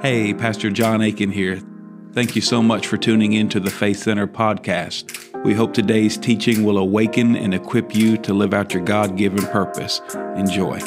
Hey, 0.00 0.34
Pastor 0.34 0.70
John 0.70 1.00
Aitken 1.00 1.32
here. 1.32 1.60
Thank 2.12 2.36
you 2.36 2.42
so 2.42 2.62
much 2.62 2.86
for 2.86 2.96
tuning 2.96 3.32
in 3.32 3.48
to 3.48 3.60
the 3.60 3.70
Faith 3.70 3.98
Center 3.98 4.26
podcast. 4.26 5.44
We 5.44 5.54
hope 5.54 5.72
today's 5.72 6.18
teaching 6.18 6.64
will 6.64 6.76
awaken 6.76 7.34
and 7.34 7.54
equip 7.54 7.94
you 7.94 8.18
to 8.18 8.34
live 8.34 8.52
out 8.52 8.74
your 8.74 8.84
God 8.84 9.16
given 9.16 9.46
purpose. 9.46 10.00
Enjoy. 10.36 10.78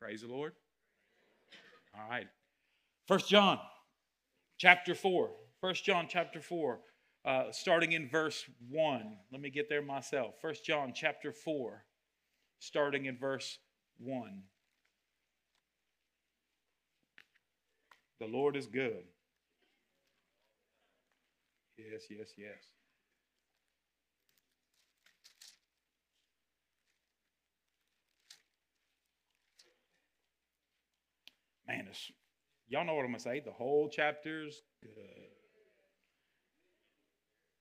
Praise 0.00 0.22
the 0.22 0.28
Lord. 0.28 0.54
All 1.94 2.10
right. 2.10 2.26
First 3.06 3.28
John 3.28 3.60
chapter 4.58 4.94
4. 4.94 5.30
First 5.60 5.84
John 5.84 6.06
chapter 6.08 6.40
4 6.40 6.80
uh, 7.24 7.44
starting 7.52 7.92
in 7.92 8.08
verse 8.08 8.44
1. 8.70 9.16
Let 9.30 9.40
me 9.40 9.50
get 9.50 9.68
there 9.68 9.82
myself. 9.82 10.34
First 10.40 10.64
John 10.64 10.92
chapter 10.94 11.32
4, 11.32 11.84
starting 12.58 13.06
in 13.06 13.16
verse 13.18 13.58
1. 13.98 14.42
The 18.20 18.26
Lord 18.26 18.56
is 18.56 18.66
good. 18.66 19.04
Yes, 21.76 22.02
yes, 22.10 22.28
yes. 22.36 22.72
Man, 31.66 31.88
y'all 32.68 32.84
know 32.84 32.94
what 32.94 33.04
I'm 33.04 33.12
going 33.12 33.14
to 33.14 33.20
say. 33.20 33.40
The 33.40 33.50
whole 33.50 33.88
chapter's 33.88 34.62
good. 34.82 35.31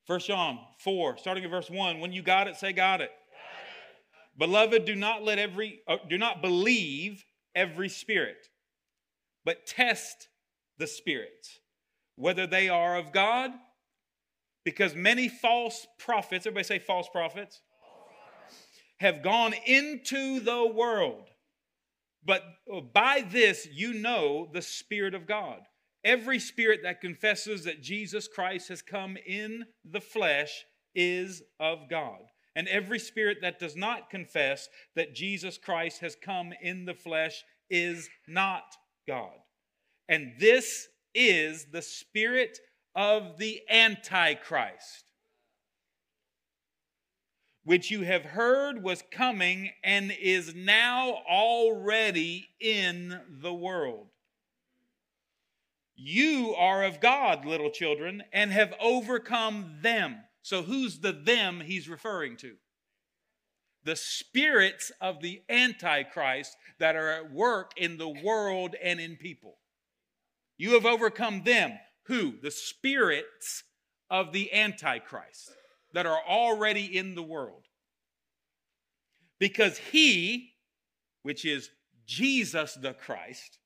First 0.06 0.28
John 0.28 0.60
4, 0.80 1.18
starting 1.18 1.44
at 1.44 1.50
verse 1.50 1.70
1. 1.70 2.00
When 2.00 2.12
you 2.12 2.22
got 2.22 2.48
it, 2.48 2.56
say 2.56 2.74
got 2.74 3.02
it. 3.02 3.10
Got 3.10 3.10
it. 3.10 4.40
Beloved, 4.40 4.86
do 4.86 4.96
not 4.96 5.24
let 5.24 5.40
every 5.40 5.82
uh, 5.88 5.98
do 6.10 6.18
not 6.18 6.42
believe 6.42 7.24
every 7.56 7.90
spirit, 7.90 8.48
but 9.46 9.66
test 9.66 10.28
the 10.78 10.88
spirits, 10.88 11.60
whether 12.16 12.48
they 12.48 12.70
are 12.70 12.98
of 12.98 13.12
God, 13.12 13.52
because 14.64 14.96
many 14.96 15.28
false 15.28 15.86
prophets, 16.00 16.46
everybody 16.46 16.64
say 16.64 16.80
false 16.80 17.08
prophets, 17.10 17.62
have 19.00 19.22
gone 19.22 19.54
into 19.66 20.40
the 20.40 20.66
world. 20.66 21.30
But 22.24 22.44
by 22.94 23.26
this 23.30 23.68
you 23.72 23.94
know 23.94 24.48
the 24.54 24.62
Spirit 24.62 25.16
of 25.16 25.26
God. 25.26 25.62
Every 26.04 26.40
spirit 26.40 26.82
that 26.84 27.02
confesses 27.02 27.64
that 27.66 27.82
Jesus 27.82 28.28
Christ 28.28 28.70
has 28.70 28.82
come 28.82 29.18
in 29.26 29.66
the 29.86 30.02
flesh 30.02 30.66
is 30.96 31.44
of 31.60 31.90
God. 31.90 32.20
And 32.56 32.68
every 32.68 33.00
spirit 33.00 33.38
that 33.42 33.60
does 33.60 33.76
not 33.76 34.10
confess 34.10 34.68
that 34.96 35.16
Jesus 35.16 35.58
Christ 35.58 36.02
has 36.02 36.16
come 36.16 36.54
in 36.62 36.86
the 36.86 36.94
flesh 36.94 37.44
is 37.70 38.10
not 38.28 38.64
God. 39.08 39.38
And 40.10 40.34
this 40.40 40.88
is 41.16 41.68
the 41.72 41.82
spirit 41.82 42.58
of 42.94 43.38
the 43.38 43.62
Antichrist, 43.70 45.06
which 47.64 47.90
you 47.90 48.02
have 48.02 48.24
heard 48.24 48.84
was 48.84 49.04
coming 49.12 49.72
and 49.84 50.12
is 50.12 50.54
now 50.54 51.20
already 51.30 52.50
in 52.60 53.22
the 53.42 53.54
world. 53.54 54.11
You 56.04 56.56
are 56.56 56.84
of 56.84 57.00
God, 57.00 57.46
little 57.46 57.70
children, 57.70 58.24
and 58.34 58.52
have 58.52 58.74
overcome 58.82 59.78
them. 59.84 60.18
So, 60.42 60.64
who's 60.64 61.00
the 61.00 61.12
them 61.12 61.62
he's 61.62 61.88
referring 61.88 62.38
to? 62.38 62.56
The 63.84 63.96
spirits 63.96 64.92
of 65.00 65.22
the 65.22 65.44
Antichrist 65.48 66.58
that 66.80 66.96
are 66.96 67.12
at 67.12 67.32
work 67.32 67.74
in 67.78 68.00
the 68.00 68.10
world 68.10 68.76
and 68.82 69.00
in 69.00 69.16
people. 69.16 69.60
You 70.58 70.74
have 70.74 70.88
overcome 70.88 71.44
them. 71.44 71.74
Who? 72.08 72.34
The 72.42 72.50
spirits 72.50 73.64
of 74.10 74.34
the 74.34 74.52
Antichrist 74.52 75.52
that 75.94 76.08
are 76.08 76.22
already 76.28 76.98
in 76.98 77.14
the 77.14 77.22
world. 77.22 77.66
Because 79.40 79.78
he, 79.78 80.54
which 81.22 81.46
is 81.46 81.70
Jesus 82.08 82.74
the 82.74 82.94
Christ, 82.94 83.60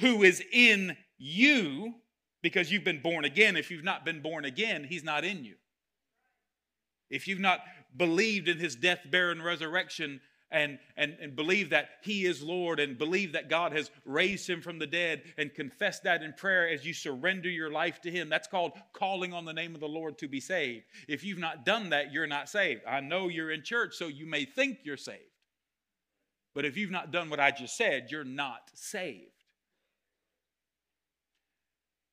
who 0.00 0.24
is 0.24 0.42
in 0.52 0.96
you 1.22 1.94
because 2.42 2.72
you've 2.72 2.84
been 2.84 3.00
born 3.00 3.24
again. 3.24 3.56
If 3.56 3.70
you've 3.70 3.84
not 3.84 4.04
been 4.04 4.20
born 4.20 4.44
again, 4.44 4.84
he's 4.88 5.04
not 5.04 5.24
in 5.24 5.44
you. 5.44 5.54
If 7.10 7.28
you've 7.28 7.40
not 7.40 7.60
believed 7.96 8.48
in 8.48 8.58
his 8.58 8.74
death, 8.74 9.00
burial, 9.10 9.32
and 9.32 9.44
resurrection, 9.44 10.20
and, 10.50 10.78
and, 10.96 11.16
and 11.20 11.34
believe 11.34 11.70
that 11.70 11.88
he 12.02 12.26
is 12.26 12.42
Lord 12.42 12.78
and 12.78 12.98
believe 12.98 13.32
that 13.32 13.48
God 13.48 13.72
has 13.72 13.90
raised 14.04 14.48
him 14.48 14.60
from 14.60 14.78
the 14.78 14.86
dead 14.86 15.22
and 15.38 15.54
confess 15.54 16.00
that 16.00 16.22
in 16.22 16.34
prayer 16.34 16.68
as 16.68 16.84
you 16.84 16.92
surrender 16.92 17.48
your 17.48 17.70
life 17.70 18.02
to 18.02 18.10
him. 18.10 18.28
That's 18.28 18.48
called 18.48 18.72
calling 18.92 19.32
on 19.32 19.46
the 19.46 19.54
name 19.54 19.74
of 19.74 19.80
the 19.80 19.88
Lord 19.88 20.18
to 20.18 20.28
be 20.28 20.40
saved. 20.40 20.84
If 21.08 21.24
you've 21.24 21.38
not 21.38 21.64
done 21.64 21.90
that, 21.90 22.12
you're 22.12 22.26
not 22.26 22.50
saved. 22.50 22.82
I 22.86 23.00
know 23.00 23.28
you're 23.28 23.50
in 23.50 23.62
church, 23.62 23.94
so 23.94 24.08
you 24.08 24.26
may 24.26 24.44
think 24.44 24.80
you're 24.84 24.98
saved. 24.98 25.20
But 26.54 26.66
if 26.66 26.76
you've 26.76 26.90
not 26.90 27.12
done 27.12 27.30
what 27.30 27.40
I 27.40 27.50
just 27.50 27.76
said, 27.76 28.08
you're 28.10 28.24
not 28.24 28.70
saved. 28.74 29.31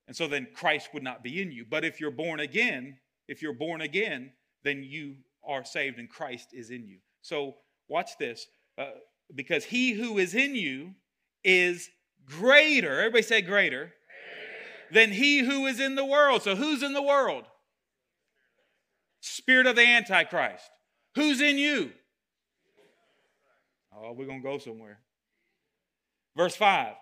And 0.10 0.16
so 0.16 0.26
then 0.28 0.48
Christ 0.56 0.90
would 0.96 1.04
not 1.04 1.24
be 1.24 1.40
in 1.40 1.52
you. 1.52 1.66
But 1.70 1.86
if 1.86 2.02
you're 2.02 2.10
born 2.10 2.40
again, 2.40 2.98
if 3.28 3.44
you're 3.44 3.54
born 3.54 3.82
again, 3.82 4.32
then 4.64 4.82
you 4.82 5.18
are 5.48 5.64
saved 5.64 6.00
and 6.00 6.10
Christ 6.10 6.48
is 6.52 6.72
in 6.72 6.88
you. 6.88 6.98
So 7.22 7.58
watch 7.88 8.18
this. 8.18 8.48
Uh, 8.76 8.90
because 9.36 9.66
he 9.66 9.92
who 9.92 10.18
is 10.18 10.34
in 10.34 10.56
you 10.56 10.96
is 11.44 11.92
greater. 12.26 13.02
Everybody 13.02 13.22
say 13.22 13.44
greater. 13.44 13.94
Than 14.92 15.12
he 15.12 15.42
who 15.42 15.68
is 15.68 15.80
in 15.80 15.94
the 15.94 16.06
world. 16.06 16.42
So 16.42 16.56
who's 16.56 16.82
in 16.82 16.94
the 16.94 17.04
world? 17.04 17.46
Spirit 19.22 19.68
of 19.68 19.76
the 19.76 19.86
Antichrist. 19.86 20.72
Who's 21.14 21.40
in 21.40 21.60
you? 21.60 21.92
Oh, 23.96 24.14
we're 24.14 24.26
going 24.26 24.42
to 24.42 24.50
go 24.50 24.58
somewhere. 24.58 25.02
Verse 26.36 26.56
5 26.56 26.96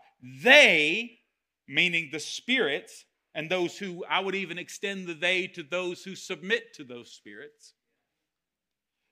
They 0.44 1.20
meaning 1.68 2.10
the 2.12 2.20
spirits, 2.20 3.06
and 3.36 3.50
those 3.50 3.78
who, 3.78 4.04
I 4.10 4.20
would 4.20 4.36
even 4.36 4.58
extend 4.58 5.08
the 5.08 5.14
they 5.14 5.48
to 5.48 5.64
those 5.64 6.04
who 6.04 6.16
submit 6.16 6.74
to 6.76 6.84
those 6.84 7.12
spirits. 7.12 7.74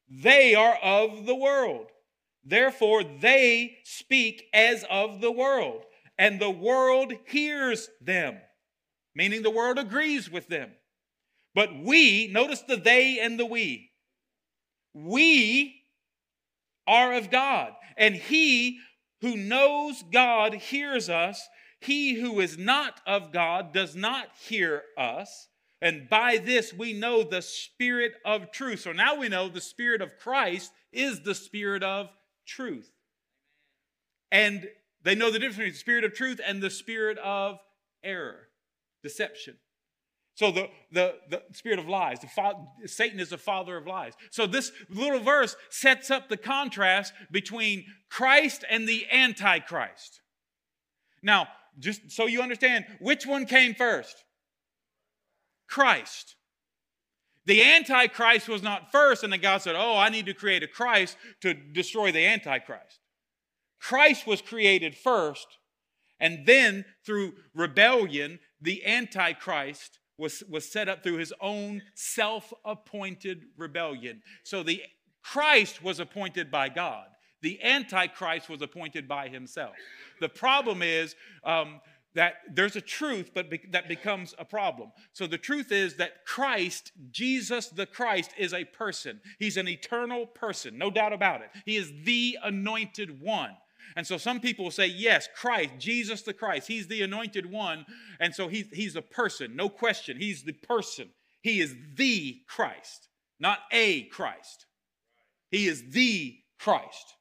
They 0.10 0.56
are 0.56 0.78
of 0.82 1.26
the 1.26 1.36
world. 1.36 1.88
Therefore, 2.44 3.04
they 3.04 3.78
speak 3.84 4.46
as 4.54 4.86
of 4.90 5.22
the 5.22 5.32
world, 5.32 5.84
and 6.18 6.40
the 6.40 6.50
world 6.50 7.14
hears 7.28 7.90
them, 8.02 8.38
meaning 9.16 9.42
the 9.42 9.50
world 9.50 9.80
agrees 9.80 10.30
with 10.30 10.48
them. 10.48 10.72
But 11.56 11.70
we, 11.76 12.28
notice 12.28 12.62
the 12.62 12.78
they 12.78 13.20
and 13.20 13.40
the 13.40 13.46
we, 13.46 13.92
we 14.94 15.82
are 16.88 17.14
of 17.14 17.32
God, 17.32 17.74
and 17.98 18.16
he 18.16 18.80
who 19.22 19.36
knows 19.36 20.04
God 20.12 20.54
hears 20.54 21.10
us 21.10 21.48
he 21.86 22.20
who 22.20 22.40
is 22.40 22.58
not 22.58 23.00
of 23.06 23.32
God 23.32 23.74
does 23.74 23.96
not 23.96 24.28
hear 24.48 24.84
us. 24.98 25.48
And 25.82 26.10
by 26.10 26.38
this 26.38 26.74
we 26.74 26.94
know 26.94 27.24
the 27.24 27.42
spirit 27.42 28.14
of 28.26 28.52
truth. 28.52 28.82
So 28.82 28.92
now 28.92 29.16
we 29.16 29.30
know 29.30 29.50
the 29.50 29.62
spirit 29.62 30.02
of 30.02 30.18
Christ 30.18 30.72
is 30.92 31.22
the 31.22 31.36
spirit 31.36 31.84
of 31.84 32.10
truth. 32.46 32.92
And 34.32 34.68
they 35.04 35.16
know 35.16 35.32
the 35.32 35.40
difference 35.40 35.58
between 35.58 35.72
the 35.74 35.78
spirit 35.78 36.04
of 36.04 36.14
truth 36.14 36.42
and 36.46 36.62
the 36.62 36.70
spirit 36.70 37.18
of 37.20 37.60
error, 38.04 38.48
deception. 39.04 39.56
So 40.34 40.52
the, 40.52 40.70
the, 40.92 41.16
the 41.30 41.44
spirit 41.54 41.80
of 41.80 41.88
lies, 41.88 42.20
the 42.20 42.28
fa- 42.28 42.66
Satan 42.86 43.20
is 43.20 43.30
the 43.30 43.38
father 43.38 43.78
of 43.78 43.88
lies. 43.88 44.14
So 44.32 44.46
this 44.46 44.72
little 44.90 45.22
verse 45.22 45.56
sets 45.70 46.12
up 46.12 46.28
the 46.28 46.38
contrast 46.38 47.14
between 47.32 47.86
Christ 48.10 48.66
and 48.70 48.88
the 48.88 49.06
Antichrist. 49.12 50.20
Now, 51.24 51.48
just 51.80 52.12
so 52.12 52.26
you 52.26 52.42
understand, 52.42 52.86
which 53.00 53.26
one 53.26 53.46
came 53.46 53.74
first? 53.74 54.24
Christ. 55.68 56.36
The 57.46 57.64
Antichrist 57.64 58.50
was 58.50 58.64
not 58.64 58.92
first, 58.92 59.24
and 59.24 59.32
then 59.32 59.42
God 59.42 59.62
said, 59.62 59.76
Oh, 59.78 59.98
I 59.98 60.10
need 60.10 60.26
to 60.26 60.34
create 60.34 60.64
a 60.64 60.68
Christ 60.68 61.16
to 61.42 61.54
destroy 61.54 62.12
the 62.12 62.26
Antichrist. 62.26 63.00
Christ 63.80 64.26
was 64.26 64.42
created 64.42 64.96
first, 64.96 65.48
and 66.20 66.46
then 66.46 66.86
through 67.06 67.34
rebellion, 67.54 68.40
the 68.60 68.86
Antichrist 68.86 70.00
was, 70.18 70.44
was 70.50 70.72
set 70.72 70.90
up 70.90 71.04
through 71.04 71.18
his 71.18 71.34
own 71.42 71.82
self 71.94 72.54
appointed 72.64 73.44
rebellion. 73.58 74.22
So 74.44 74.64
the 74.64 74.82
Christ 75.24 75.84
was 75.84 76.00
appointed 76.00 76.50
by 76.50 76.70
God, 76.70 77.08
the 77.46 77.62
Antichrist 77.64 78.50
was 78.50 78.64
appointed 78.64 79.08
by 79.08 79.28
himself. 79.28 79.76
The 80.20 80.30
problem 80.30 80.82
is, 80.82 81.16
um, 81.44 81.80
that 82.16 82.36
there's 82.52 82.76
a 82.76 82.82
truth, 82.82 83.32
but 83.36 83.52
be- 83.52 83.62
that 83.70 83.88
becomes 83.88 84.34
a 84.40 84.46
problem. 84.46 84.92
So 85.14 85.28
the 85.28 85.38
truth 85.38 85.72
is 85.72 85.98
that 85.98 86.26
Christ, 86.26 86.92
Jesus 87.12 87.68
the 87.68 87.86
Christ, 87.86 88.32
is 88.38 88.54
a 88.54 88.64
person. 88.64 89.20
He's 89.38 89.58
an 89.58 89.68
eternal 89.68 90.26
person, 90.26 90.78
no 90.78 90.90
doubt 90.90 91.14
about 91.14 91.42
it. 91.42 91.50
He 91.66 91.76
is 91.76 91.92
the 92.04 92.38
anointed 92.42 93.22
one. 93.22 93.52
And 93.96 94.08
so 94.08 94.18
some 94.18 94.40
people 94.40 94.72
say, 94.72 94.88
yes, 94.88 95.28
Christ, 95.36 95.74
Jesus 95.78 96.24
the 96.24 96.34
Christ, 96.34 96.68
he's 96.68 96.88
the 96.88 97.04
anointed 97.04 97.46
one. 97.46 97.86
And 98.20 98.34
so 98.34 98.48
he's, 98.48 98.68
he's 98.72 98.96
a 98.96 99.02
person, 99.02 99.56
no 99.56 99.70
question. 99.70 100.18
He's 100.18 100.42
the 100.42 100.54
person. 100.54 101.10
He 101.42 101.60
is 101.60 101.76
the 101.96 102.40
Christ, 102.48 103.10
not 103.40 103.60
a 103.72 104.04
Christ. 104.04 104.66
He 105.52 105.68
is 105.68 105.92
the 105.92 106.38
Christ, 106.60 107.16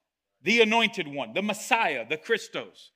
the 0.44 0.60
anointed 0.60 1.08
one, 1.08 1.32
the 1.32 1.42
Messiah, 1.42 2.06
the 2.08 2.16
Christos. 2.16 2.92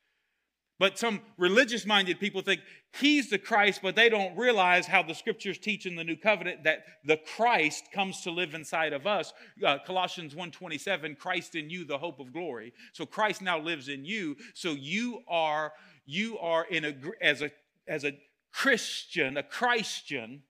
But 0.79 0.97
some 0.97 1.19
religious 1.37 1.85
minded 1.85 2.21
people 2.21 2.41
think 2.41 2.61
he's 2.93 3.29
the 3.29 3.37
Christ, 3.37 3.81
but 3.83 3.97
they 3.97 4.07
don't 4.07 4.37
realize 4.37 4.87
how 4.87 5.03
the 5.03 5.13
scriptures 5.13 5.57
teach 5.57 5.85
in 5.85 5.97
the 5.97 6.05
new 6.05 6.15
covenant 6.15 6.63
that 6.63 6.85
the 7.03 7.17
Christ 7.17 7.91
comes 7.93 8.21
to 8.21 8.31
live 8.31 8.53
inside 8.53 8.93
of 8.93 9.05
us. 9.05 9.33
Uh, 9.63 9.77
Colossians 9.85 10.35
1:27, 10.35 11.17
Christ 11.17 11.55
in 11.55 11.69
you, 11.69 11.83
the 11.83 11.97
hope 11.97 12.21
of 12.21 12.31
glory. 12.31 12.71
So 12.93 13.05
Christ 13.05 13.41
now 13.41 13.59
lives 13.59 13.89
in 13.89 14.05
you. 14.05 14.37
So 14.53 14.71
you 14.71 15.21
are 15.27 15.73
you 16.05 16.39
are 16.39 16.65
in 16.65 16.85
a 16.85 16.95
as 17.21 17.41
a 17.41 17.51
as 17.85 18.05
a 18.05 18.17
Christian, 18.53 19.35
a 19.35 19.43
Christian, 19.43 20.43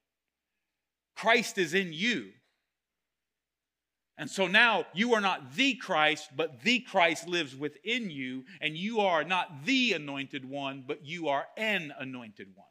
Christ 1.16 1.58
is 1.58 1.74
in 1.74 1.92
you. 1.92 2.34
And 4.20 4.30
so 4.30 4.48
now 4.48 4.86
you 4.94 5.14
are 5.14 5.22
not 5.22 5.56
the 5.56 5.76
Christ, 5.76 6.32
but 6.36 6.62
the 6.62 6.82
Christ 6.82 7.26
lives 7.26 7.56
within 7.56 8.12
you, 8.12 8.44
and 8.60 8.76
you 8.76 9.00
are 9.00 9.24
not 9.24 9.64
the 9.64 9.94
anointed 9.94 10.44
one, 10.44 10.84
but 10.86 11.06
you 11.06 11.30
are 11.30 11.48
an 11.56 11.94
anointed 11.98 12.50
one. 12.54 12.68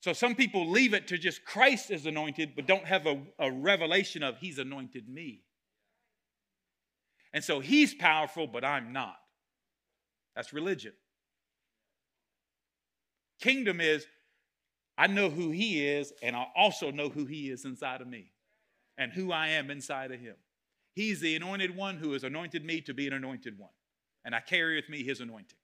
So 0.00 0.12
some 0.12 0.34
people 0.34 0.68
leave 0.68 0.92
it 0.92 1.08
to 1.08 1.16
just 1.16 1.46
Christ 1.46 1.90
is 1.90 2.04
anointed, 2.04 2.52
but 2.54 2.66
don't 2.66 2.84
have 2.84 3.06
a, 3.06 3.22
a 3.38 3.50
revelation 3.50 4.22
of 4.22 4.36
He's 4.36 4.58
anointed 4.58 5.08
me. 5.08 5.40
And 7.32 7.42
so 7.42 7.60
He's 7.60 7.94
powerful, 7.94 8.46
but 8.46 8.62
I'm 8.62 8.92
not. 8.92 9.16
That's 10.36 10.52
religion. 10.52 10.92
Kingdom 13.40 13.80
is 13.80 14.04
I 15.00 15.06
know 15.06 15.30
who 15.30 15.50
He 15.50 15.86
is, 15.86 16.12
and 16.22 16.36
I 16.36 16.46
also 16.54 16.90
know 16.90 17.08
who 17.08 17.24
He 17.24 17.48
is 17.48 17.64
inside 17.64 18.02
of 18.02 18.06
me 18.06 18.32
and 18.98 19.10
who 19.10 19.32
I 19.32 19.48
am 19.48 19.70
inside 19.70 20.12
of 20.12 20.20
Him. 20.20 20.34
He's 20.94 21.20
the 21.20 21.34
anointed 21.34 21.74
one 21.74 21.96
who 21.96 22.12
has 22.12 22.22
anointed 22.22 22.66
me 22.66 22.82
to 22.82 22.92
be 22.92 23.06
an 23.06 23.14
anointed 23.14 23.58
one, 23.58 23.70
and 24.26 24.34
I 24.34 24.40
carry 24.40 24.76
with 24.76 24.90
me 24.90 25.02
His 25.02 25.20
anointing. 25.20 25.56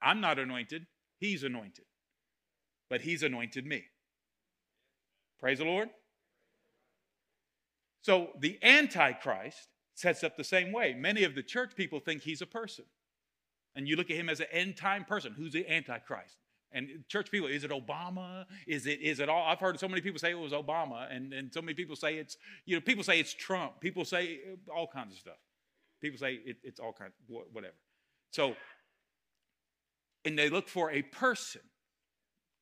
I'm 0.00 0.20
not 0.20 0.38
anointed, 0.38 0.86
He's 1.18 1.42
anointed, 1.42 1.86
but 2.88 3.00
He's 3.00 3.24
anointed 3.24 3.66
me. 3.66 3.86
Praise 5.40 5.58
the 5.58 5.64
Lord. 5.64 5.88
So 8.02 8.28
the 8.38 8.56
Antichrist 8.62 9.66
sets 9.96 10.22
up 10.22 10.36
the 10.36 10.44
same 10.44 10.70
way. 10.70 10.94
Many 10.94 11.24
of 11.24 11.34
the 11.34 11.42
church 11.42 11.72
people 11.74 11.98
think 11.98 12.22
he's 12.22 12.40
a 12.40 12.46
person. 12.46 12.84
And 13.74 13.88
you 13.88 13.96
look 13.96 14.10
at 14.10 14.16
him 14.16 14.28
as 14.28 14.38
an 14.38 14.46
end 14.52 14.76
time 14.76 15.04
person. 15.04 15.34
Who's 15.36 15.52
the 15.52 15.68
Antichrist? 15.68 16.36
And 16.74 16.88
church 17.08 17.30
people, 17.30 17.48
is 17.48 17.64
it 17.64 17.70
Obama? 17.70 18.46
Is 18.66 18.86
it 18.86 19.00
is 19.00 19.20
it 19.20 19.28
all? 19.28 19.44
I've 19.46 19.60
heard 19.60 19.78
so 19.78 19.88
many 19.88 20.00
people 20.00 20.18
say 20.18 20.30
it 20.30 20.38
was 20.38 20.52
Obama, 20.52 21.14
and, 21.14 21.32
and 21.32 21.52
so 21.52 21.60
many 21.60 21.74
people 21.74 21.96
say 21.96 22.16
it's, 22.16 22.36
you 22.64 22.76
know, 22.76 22.80
people 22.80 23.04
say 23.04 23.20
it's 23.20 23.34
Trump. 23.34 23.80
People 23.80 24.04
say 24.04 24.40
uh, 24.50 24.72
all 24.72 24.86
kinds 24.86 25.12
of 25.12 25.18
stuff. 25.18 25.38
People 26.00 26.18
say 26.18 26.40
it, 26.44 26.56
it's 26.62 26.80
all 26.80 26.92
kinds, 26.92 27.12
whatever. 27.52 27.74
So, 28.32 28.56
and 30.24 30.38
they 30.38 30.48
look 30.48 30.68
for 30.68 30.90
a 30.90 31.02
person 31.02 31.60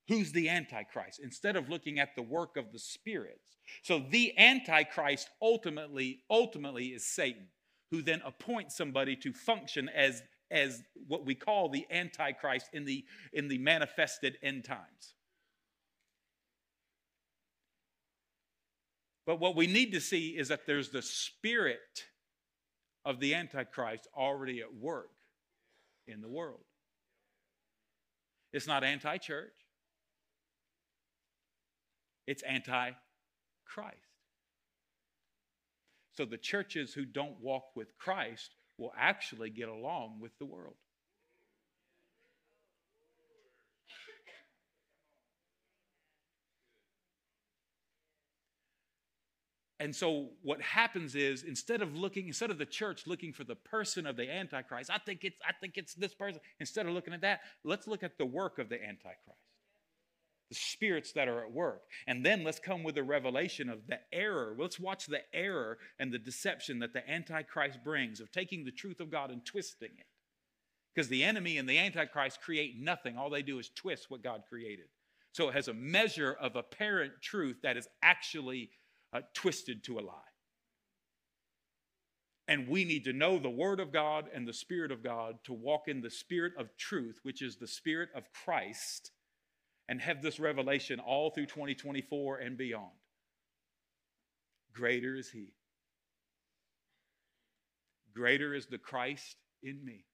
who's 0.08 0.32
the 0.32 0.48
Antichrist 0.48 1.20
instead 1.22 1.54
of 1.54 1.68
looking 1.68 2.00
at 2.00 2.16
the 2.16 2.22
work 2.22 2.56
of 2.56 2.72
the 2.72 2.78
spirits. 2.80 3.56
So 3.82 4.02
the 4.10 4.36
Antichrist 4.36 5.30
ultimately, 5.40 6.20
ultimately 6.28 6.86
is 6.86 7.06
Satan, 7.06 7.46
who 7.92 8.02
then 8.02 8.20
appoints 8.24 8.76
somebody 8.76 9.14
to 9.16 9.32
function 9.32 9.88
as 9.88 10.22
as 10.50 10.82
what 11.06 11.24
we 11.24 11.34
call 11.34 11.68
the 11.68 11.86
antichrist 11.90 12.68
in 12.72 12.84
the 12.84 13.04
in 13.32 13.48
the 13.48 13.58
manifested 13.58 14.36
end 14.42 14.64
times. 14.64 15.14
But 19.26 19.38
what 19.38 19.54
we 19.54 19.66
need 19.66 19.92
to 19.92 20.00
see 20.00 20.30
is 20.30 20.48
that 20.48 20.66
there's 20.66 20.90
the 20.90 21.02
spirit 21.02 22.04
of 23.04 23.20
the 23.20 23.34
antichrist 23.34 24.08
already 24.16 24.60
at 24.60 24.74
work 24.74 25.10
in 26.06 26.20
the 26.20 26.28
world. 26.28 26.64
It's 28.52 28.66
not 28.66 28.82
anti-church. 28.82 29.54
It's 32.26 32.42
anti-christ. 32.42 32.96
So 36.12 36.24
the 36.24 36.36
churches 36.36 36.92
who 36.92 37.04
don't 37.04 37.40
walk 37.40 37.64
with 37.76 37.96
christ 37.98 38.56
will 38.80 38.92
actually 38.98 39.50
get 39.50 39.68
along 39.68 40.18
with 40.20 40.32
the 40.38 40.46
world. 40.46 40.74
And 49.78 49.96
so 49.96 50.28
what 50.42 50.60
happens 50.60 51.14
is 51.14 51.42
instead 51.42 51.80
of 51.80 51.96
looking, 51.96 52.26
instead 52.26 52.50
of 52.50 52.58
the 52.58 52.66
church 52.66 53.06
looking 53.06 53.32
for 53.32 53.44
the 53.44 53.54
person 53.54 54.06
of 54.06 54.14
the 54.16 54.30
Antichrist, 54.30 54.90
I 54.92 54.98
think 54.98 55.20
it's, 55.24 55.36
I 55.46 55.52
think 55.58 55.74
it's 55.76 55.94
this 55.94 56.14
person. 56.14 56.40
Instead 56.58 56.84
of 56.84 56.92
looking 56.92 57.14
at 57.14 57.22
that, 57.22 57.40
let's 57.64 57.86
look 57.86 58.02
at 58.02 58.18
the 58.18 58.26
work 58.26 58.58
of 58.58 58.68
the 58.68 58.76
Antichrist 58.76 59.49
the 60.50 60.56
spirits 60.56 61.12
that 61.12 61.28
are 61.28 61.42
at 61.44 61.52
work. 61.52 61.82
And 62.06 62.26
then 62.26 62.44
let's 62.44 62.58
come 62.58 62.82
with 62.82 62.98
a 62.98 63.02
revelation 63.02 63.70
of 63.70 63.86
the 63.86 64.00
error. 64.12 64.54
Let's 64.58 64.80
watch 64.80 65.06
the 65.06 65.22
error 65.32 65.78
and 65.98 66.12
the 66.12 66.18
deception 66.18 66.80
that 66.80 66.92
the 66.92 67.08
Antichrist 67.08 67.78
brings 67.82 68.20
of 68.20 68.30
taking 68.32 68.64
the 68.64 68.72
truth 68.72 69.00
of 69.00 69.10
God 69.10 69.30
and 69.30 69.46
twisting 69.46 69.92
it. 69.96 70.06
Because 70.92 71.08
the 71.08 71.22
enemy 71.22 71.56
and 71.56 71.68
the 71.68 71.78
Antichrist 71.78 72.40
create 72.42 72.74
nothing, 72.80 73.16
all 73.16 73.30
they 73.30 73.42
do 73.42 73.60
is 73.60 73.70
twist 73.70 74.10
what 74.10 74.24
God 74.24 74.42
created. 74.48 74.86
So 75.32 75.48
it 75.48 75.54
has 75.54 75.68
a 75.68 75.74
measure 75.74 76.36
of 76.40 76.56
apparent 76.56 77.12
truth 77.22 77.58
that 77.62 77.76
is 77.76 77.88
actually 78.02 78.70
uh, 79.12 79.20
twisted 79.32 79.84
to 79.84 80.00
a 80.00 80.02
lie. 80.02 80.14
And 82.48 82.66
we 82.66 82.84
need 82.84 83.04
to 83.04 83.12
know 83.12 83.38
the 83.38 83.48
Word 83.48 83.78
of 83.78 83.92
God 83.92 84.24
and 84.34 84.48
the 84.48 84.52
Spirit 84.52 84.90
of 84.90 85.04
God 85.04 85.36
to 85.44 85.52
walk 85.52 85.82
in 85.86 86.00
the 86.00 86.10
Spirit 86.10 86.54
of 86.58 86.76
truth, 86.76 87.20
which 87.22 87.40
is 87.40 87.56
the 87.56 87.68
Spirit 87.68 88.08
of 88.16 88.24
Christ 88.32 89.12
and 89.90 90.00
have 90.00 90.22
this 90.22 90.38
revelation 90.38 91.00
all 91.00 91.30
through 91.30 91.46
2024 91.46 92.38
and 92.38 92.56
beyond. 92.56 92.92
Greater 94.72 95.16
is 95.16 95.28
He. 95.28 95.48
Greater 98.14 98.54
is 98.54 98.66
the 98.66 98.78
Christ 98.78 99.36
in 99.64 99.84
me 99.84 100.04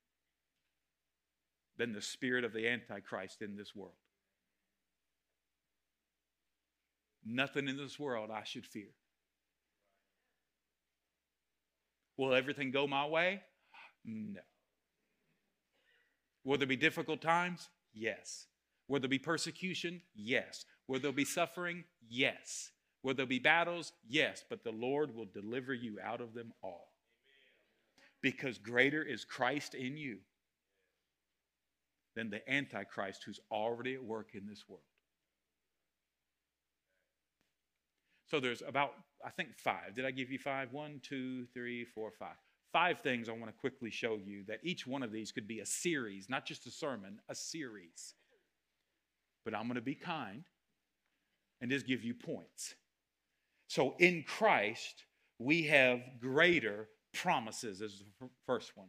than 1.76 1.92
the 1.92 2.00
spirit 2.00 2.42
of 2.42 2.54
the 2.54 2.66
Antichrist 2.66 3.42
in 3.42 3.54
this 3.54 3.76
world. 3.76 3.92
Nothing 7.23 7.68
in 7.68 7.76
this 7.76 7.99
world 7.99 8.30
I 8.30 8.45
should 8.45 8.64
fear. 8.64 8.95
Will 12.16 12.33
everything 12.33 12.71
go 12.71 12.87
my 12.87 13.06
way? 13.06 13.42
No. 14.06 14.40
Will 16.45 16.56
there 16.56 16.66
be 16.66 16.76
difficult 16.76 17.21
times? 17.21 17.68
Yes. 17.92 18.47
Will 18.88 19.00
there 19.00 19.09
be 19.09 19.19
persecution? 19.19 20.00
Yes. 20.14 20.64
Will 20.88 21.00
there 21.00 21.12
be 21.12 21.25
suffering? 21.25 21.85
Yes. 22.09 22.71
Will 23.02 23.14
there 23.14 23.26
be 23.26 23.38
battles? 23.38 23.93
Yes. 24.09 24.45
But 24.49 24.64
the 24.64 24.73
Lord 24.73 25.14
will 25.14 25.26
deliver 25.26 25.75
you 25.75 25.99
out 26.02 26.21
of 26.21 26.35
them 26.35 26.52
all. 26.62 26.93
Because 28.23 28.59
greater 28.59 29.02
is 29.02 29.25
Christ 29.25 29.75
in 29.75 29.97
you 29.97 30.19
than 32.14 32.31
the 32.31 32.49
Antichrist 32.50 33.25
who's 33.25 33.40
already 33.50 33.95
at 33.95 34.05
work 34.05 34.31
in 34.35 34.47
this 34.47 34.64
world. 34.69 34.83
So 38.28 38.40
there's 38.40 38.62
about, 38.62 38.93
I 39.25 39.31
think, 39.31 39.57
five. 39.57 39.95
Did 39.95 40.05
I 40.05 40.11
give 40.11 40.31
you 40.31 40.38
five? 40.38 40.73
One, 40.73 41.00
two, 41.02 41.47
three, 41.55 41.85
four, 41.85 42.11
five. 42.19 42.37
Five 42.73 43.00
things 43.00 43.28
I 43.28 43.33
want 43.33 43.47
to 43.47 43.52
quickly 43.52 43.90
show 43.90 44.19
you 44.25 44.45
that 44.49 44.59
each 44.64 44.87
one 44.87 45.02
of 45.02 45.12
these 45.12 45.31
could 45.31 45.47
be 45.47 45.61
a 45.61 45.66
series, 45.66 46.28
not 46.28 46.45
just 46.45 46.66
a 46.66 46.71
sermon, 46.71 47.21
a 47.28 47.35
series 47.35 48.14
but 49.46 49.54
I'm 49.54 49.62
going 49.62 49.76
to 49.76 49.80
be 49.80 49.94
kind 49.94 50.44
and 51.62 51.70
just 51.70 51.86
give 51.86 52.04
you 52.04 52.12
points. 52.12 52.74
So 53.68 53.94
in 53.98 54.24
Christ, 54.26 55.04
we 55.38 55.62
have 55.68 56.00
greater 56.20 56.88
promises, 57.14 57.80
as 57.80 58.02
the 58.20 58.28
first 58.44 58.76
one. 58.76 58.88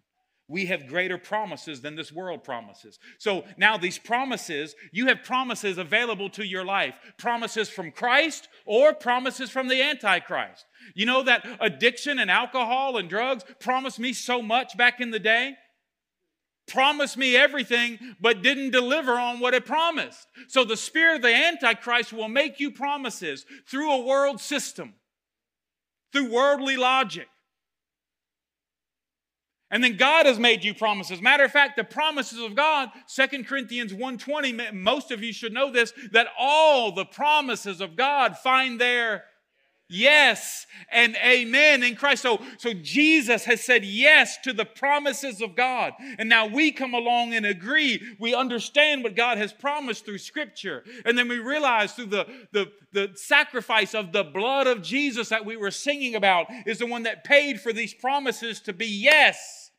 We 0.50 0.66
have 0.68 0.88
greater 0.88 1.18
promises 1.18 1.82
than 1.82 1.96
this 1.96 2.12
world 2.12 2.44
promises. 2.44 3.00
So 3.20 3.44
now, 3.58 3.78
these 3.78 4.00
promises, 4.00 4.76
you 4.92 5.08
have 5.08 5.24
promises 5.24 5.78
available 5.78 6.30
to 6.32 6.46
your 6.46 6.66
life 6.66 6.96
promises 7.18 7.70
from 7.70 7.92
Christ 7.92 8.48
or 8.66 8.94
promises 8.94 9.50
from 9.50 9.68
the 9.68 9.82
Antichrist. 9.82 10.66
You 10.96 11.06
know 11.06 11.22
that 11.24 11.46
addiction 11.60 12.18
and 12.18 12.32
alcohol 12.32 12.98
and 12.98 13.10
drugs 13.10 13.44
promised 13.60 14.00
me 14.00 14.14
so 14.14 14.42
much 14.42 14.78
back 14.78 15.02
in 15.02 15.12
the 15.12 15.20
day? 15.20 15.58
Promised 16.68 17.18
me 17.18 17.36
everything, 17.36 18.16
but 18.20 18.44
didn't 18.44 18.72
deliver 18.72 19.14
on 19.14 19.40
what 19.40 19.54
it 19.54 19.66
promised. 19.66 20.28
So 20.48 20.64
the 20.64 20.78
spirit 20.78 21.18
of 21.18 21.22
the 21.22 21.34
Antichrist 21.34 22.14
will 22.14 22.28
make 22.28 22.60
you 22.60 22.72
promises 22.72 23.46
through 23.68 23.92
a 23.92 24.06
world 24.06 24.42
system, 24.42 24.96
through 26.12 26.32
worldly 26.32 26.78
logic. 26.78 27.28
And 29.70 29.84
then 29.84 29.98
God 29.98 30.26
has 30.26 30.40
made 30.40 30.64
you 30.64 30.74
promises. 30.74 31.22
Matter 31.22 31.44
of 31.44 31.52
fact, 31.52 31.76
the 31.76 31.84
promises 31.84 32.40
of 32.40 32.56
God, 32.56 32.90
Second 33.06 33.48
Corinthians 33.48 33.94
1:20, 33.94 34.72
most 34.74 35.12
of 35.12 35.22
you 35.22 35.34
should 35.34 35.52
know 35.52 35.70
this, 35.72 35.92
that 36.12 36.28
all 36.38 36.94
the 36.94 37.06
promises 37.06 37.82
of 37.82 37.98
God 37.98 38.38
find 38.38 38.80
their 38.80 39.26
yes 39.90 40.66
and 40.92 41.16
amen 41.18 41.84
in 41.84 41.96
Christ. 41.96 42.22
So, 42.22 42.42
so 42.58 42.74
Jesus 42.74 43.46
has 43.46 43.64
said 43.64 43.86
yes 43.86 44.38
to 44.44 44.54
the 44.54 44.66
promises 44.66 45.42
of 45.42 45.56
God. 45.56 45.94
And 46.18 46.30
now 46.30 46.46
we 46.46 46.72
come 46.72 46.94
along 46.94 47.34
and 47.34 47.46
agree. 47.46 48.02
We 48.20 48.34
understand 48.34 49.04
what 49.04 49.16
God 49.16 49.38
has 49.38 49.54
promised 49.54 50.06
through 50.06 50.18
Scripture. 50.20 50.84
And 51.06 51.18
then 51.18 51.28
we 51.28 51.40
realize 51.40 51.94
through 51.94 52.08
the, 52.08 52.28
the, 52.52 52.72
the 52.92 53.12
sacrifice 53.16 53.94
of 53.94 54.12
the 54.12 54.24
blood 54.24 54.68
of 54.68 54.82
Jesus 54.82 55.30
that 55.30 55.46
we 55.46 55.58
were 55.58 55.72
singing 55.72 56.16
about 56.16 56.48
is 56.66 56.80
the 56.80 56.86
one 56.86 57.04
that 57.04 57.24
paid 57.24 57.62
for 57.62 57.74
these 57.74 57.94
promises 57.94 58.60
to 58.62 58.74
be 58.74 58.88
yes. 58.88 59.72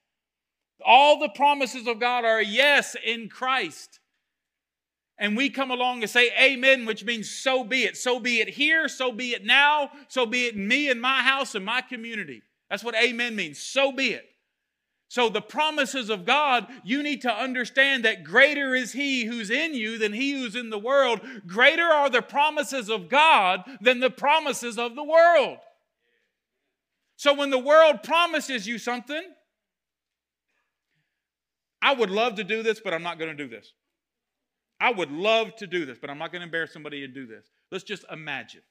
All 0.84 1.18
the 1.18 1.30
promises 1.30 1.86
of 1.86 2.00
God 2.00 2.24
are 2.24 2.40
yes 2.42 2.96
in 3.04 3.28
Christ 3.28 3.98
and 5.18 5.36
we 5.36 5.50
come 5.50 5.70
along 5.70 6.02
and 6.02 6.10
say 6.10 6.30
amen, 6.40 6.86
which 6.86 7.04
means 7.04 7.30
so 7.30 7.64
be 7.64 7.84
it. 7.84 7.96
So 7.96 8.20
be 8.20 8.40
it 8.40 8.48
here, 8.48 8.88
so 8.88 9.10
be 9.10 9.30
it 9.30 9.44
now, 9.44 9.90
so 10.08 10.26
be 10.26 10.46
it 10.46 10.54
in 10.54 10.68
me 10.68 10.88
and 10.90 11.00
my 11.00 11.22
house 11.22 11.54
and 11.54 11.64
my 11.64 11.80
community. 11.80 12.42
That's 12.70 12.84
what 12.84 12.94
amen 12.94 13.34
means. 13.34 13.58
So 13.58 13.92
be 13.92 14.12
it. 14.12 14.24
So, 15.10 15.30
the 15.30 15.40
promises 15.40 16.10
of 16.10 16.26
God, 16.26 16.66
you 16.84 17.02
need 17.02 17.22
to 17.22 17.32
understand 17.32 18.04
that 18.04 18.24
greater 18.24 18.74
is 18.74 18.92
He 18.92 19.24
who's 19.24 19.48
in 19.48 19.72
you 19.72 19.96
than 19.96 20.12
He 20.12 20.32
who's 20.32 20.54
in 20.54 20.68
the 20.68 20.78
world. 20.78 21.20
Greater 21.46 21.86
are 21.86 22.10
the 22.10 22.20
promises 22.20 22.90
of 22.90 23.08
God 23.08 23.64
than 23.80 24.00
the 24.00 24.10
promises 24.10 24.76
of 24.76 24.96
the 24.96 25.02
world. 25.02 25.58
So, 27.16 27.32
when 27.32 27.48
the 27.48 27.58
world 27.58 28.02
promises 28.02 28.66
you 28.66 28.76
something, 28.76 29.22
I 31.80 31.94
would 31.94 32.10
love 32.10 32.34
to 32.34 32.44
do 32.44 32.62
this, 32.62 32.78
but 32.78 32.92
I'm 32.92 33.02
not 33.02 33.18
going 33.18 33.34
to 33.34 33.42
do 33.42 33.48
this. 33.48 33.72
I 34.80 34.92
would 34.92 35.10
love 35.10 35.56
to 35.56 35.66
do 35.66 35.84
this, 35.84 35.98
but 36.00 36.08
I'm 36.10 36.18
not 36.18 36.30
going 36.30 36.40
to 36.40 36.46
embarrass 36.46 36.72
somebody 36.72 37.04
and 37.04 37.12
do 37.12 37.26
this. 37.26 37.50
Let's 37.70 37.84
just 37.84 38.04
imagine. 38.10 38.62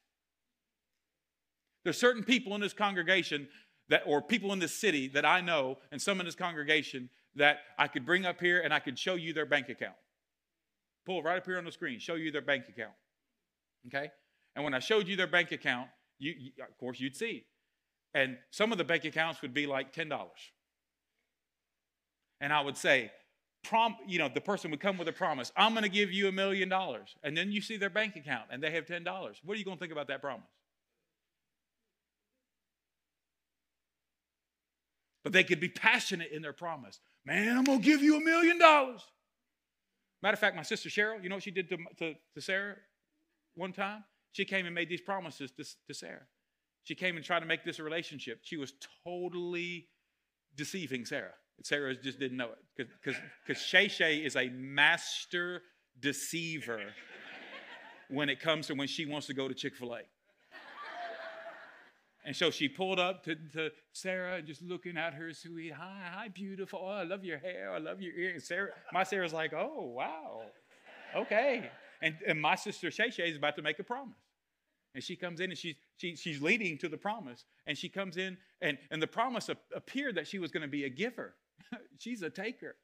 There's 1.83 1.97
certain 1.97 2.23
people 2.23 2.55
in 2.55 2.61
this 2.61 2.73
congregation 2.73 3.47
that, 3.89 4.03
or 4.05 4.21
people 4.21 4.53
in 4.53 4.59
this 4.59 4.73
city 4.73 5.07
that 5.09 5.25
I 5.25 5.41
know, 5.41 5.77
and 5.91 6.01
some 6.01 6.19
in 6.19 6.25
this 6.25 6.35
congregation 6.35 7.09
that 7.35 7.59
I 7.77 7.87
could 7.87 8.05
bring 8.05 8.25
up 8.25 8.39
here 8.39 8.61
and 8.61 8.73
I 8.73 8.79
could 8.79 8.97
show 8.97 9.15
you 9.15 9.33
their 9.33 9.45
bank 9.45 9.69
account. 9.69 9.95
Pull 11.05 11.23
right 11.23 11.37
up 11.37 11.45
here 11.45 11.57
on 11.57 11.65
the 11.65 11.71
screen, 11.71 11.99
show 11.99 12.15
you 12.15 12.31
their 12.31 12.41
bank 12.41 12.65
account. 12.67 12.93
Okay? 13.87 14.09
And 14.55 14.63
when 14.63 14.73
I 14.73 14.79
showed 14.79 15.07
you 15.07 15.15
their 15.15 15.27
bank 15.27 15.51
account, 15.51 15.89
you, 16.19 16.33
you 16.37 16.51
of 16.61 16.77
course, 16.77 16.99
you'd 16.99 17.15
see. 17.15 17.45
And 18.13 18.37
some 18.51 18.71
of 18.71 18.77
the 18.77 18.83
bank 18.83 19.05
accounts 19.05 19.41
would 19.41 19.53
be 19.53 19.67
like 19.67 19.93
$10. 19.93 20.09
And 22.41 22.51
I 22.51 22.61
would 22.61 22.77
say, 22.77 23.11
prom, 23.63 23.95
you 24.07 24.19
know, 24.19 24.29
the 24.33 24.41
person 24.41 24.71
would 24.71 24.79
come 24.79 24.97
with 24.97 25.07
a 25.07 25.13
promise, 25.13 25.51
I'm 25.55 25.73
going 25.73 25.83
to 25.83 25.89
give 25.89 26.11
you 26.11 26.27
a 26.27 26.31
million 26.31 26.69
dollars. 26.69 27.15
And 27.23 27.35
then 27.35 27.51
you 27.51 27.61
see 27.61 27.77
their 27.77 27.89
bank 27.89 28.15
account 28.15 28.45
and 28.51 28.61
they 28.61 28.71
have 28.71 28.85
$10. 28.85 29.05
What 29.43 29.53
are 29.53 29.57
you 29.57 29.65
going 29.65 29.77
to 29.77 29.79
think 29.79 29.91
about 29.91 30.07
that 30.07 30.21
promise? 30.21 30.47
But 35.23 35.33
they 35.33 35.43
could 35.43 35.59
be 35.59 35.69
passionate 35.69 36.31
in 36.31 36.41
their 36.41 36.53
promise. 36.53 36.99
Man, 37.25 37.57
I'm 37.57 37.65
going 37.65 37.81
to 37.81 37.85
give 37.85 38.01
you 38.01 38.15
a 38.15 38.21
million 38.21 38.57
dollars. 38.57 39.01
Matter 40.23 40.33
of 40.33 40.39
fact, 40.39 40.55
my 40.55 40.63
sister 40.63 40.89
Cheryl, 40.89 41.21
you 41.21 41.29
know 41.29 41.35
what 41.35 41.43
she 41.43 41.51
did 41.51 41.69
to, 41.69 41.77
to, 41.97 42.13
to 42.33 42.41
Sarah 42.41 42.75
one 43.55 43.73
time? 43.73 44.03
She 44.31 44.45
came 44.45 44.65
and 44.65 44.73
made 44.73 44.89
these 44.89 45.01
promises 45.01 45.51
to, 45.51 45.63
to 45.87 45.93
Sarah. 45.93 46.25
She 46.83 46.95
came 46.95 47.17
and 47.17 47.25
tried 47.25 47.41
to 47.41 47.45
make 47.45 47.65
this 47.65 47.79
a 47.79 47.83
relationship. 47.83 48.39
She 48.43 48.55
was 48.55 48.73
totally 49.03 49.87
deceiving 50.55 51.05
Sarah. 51.05 51.33
Sarah 51.63 51.95
just 51.95 52.19
didn't 52.19 52.37
know 52.37 52.49
it 52.77 52.87
because 53.03 53.61
Shay 53.61 53.87
Shay 53.87 54.17
is 54.17 54.35
a 54.35 54.49
master 54.49 55.63
deceiver 55.99 56.81
when 58.09 58.29
it 58.29 58.39
comes 58.39 58.67
to 58.67 58.75
when 58.75 58.87
she 58.87 59.05
wants 59.05 59.27
to 59.27 59.33
go 59.33 59.47
to 59.47 59.53
Chick 59.53 59.75
fil 59.75 59.95
A. 59.95 60.01
And 62.25 62.35
so 62.35 62.51
she 62.51 62.67
pulled 62.67 62.99
up 62.99 63.23
to, 63.23 63.35
to, 63.53 63.71
Sarah 63.93 64.35
and 64.35 64.45
just 64.45 64.61
looking 64.61 64.97
at 64.97 65.13
her, 65.13 65.33
sweet, 65.33 65.71
hi, 65.71 66.09
hi, 66.13 66.27
beautiful. 66.27 66.81
Oh, 66.83 66.87
I 66.87 67.03
love 67.03 67.23
your 67.23 67.37
hair. 67.37 67.71
I 67.71 67.77
love 67.77 68.01
your 68.01 68.13
ears. 68.13 68.45
Sarah, 68.45 68.71
my 68.91 69.03
Sarah's 69.03 69.31
like, 69.31 69.53
oh, 69.53 69.93
wow. 69.95 70.41
Okay. 71.15 71.71
And, 72.01 72.17
and 72.27 72.41
my 72.41 72.55
sister 72.55 72.91
Shay 72.91 73.11
Shay 73.11 73.29
is 73.29 73.37
about 73.37 73.55
to 73.55 73.61
make 73.61 73.79
a 73.79 73.83
promise. 73.83 74.17
And 74.93 75.01
she 75.01 75.15
comes 75.15 75.39
in 75.39 75.51
and 75.51 75.57
she's, 75.57 75.75
she, 75.95 76.17
she's 76.17 76.41
leading 76.41 76.77
to 76.79 76.89
the 76.89 76.97
promise. 76.97 77.45
And 77.65 77.77
she 77.77 77.87
comes 77.87 78.17
in, 78.17 78.37
and, 78.61 78.77
and 78.91 79.01
the 79.01 79.07
promise 79.07 79.49
appeared 79.73 80.15
that 80.15 80.27
she 80.27 80.37
was 80.37 80.51
going 80.51 80.63
to 80.63 80.67
be 80.67 80.83
a 80.83 80.89
giver. 80.89 81.33
She's 81.97 82.21
a 82.21 82.29
taker. 82.29 82.75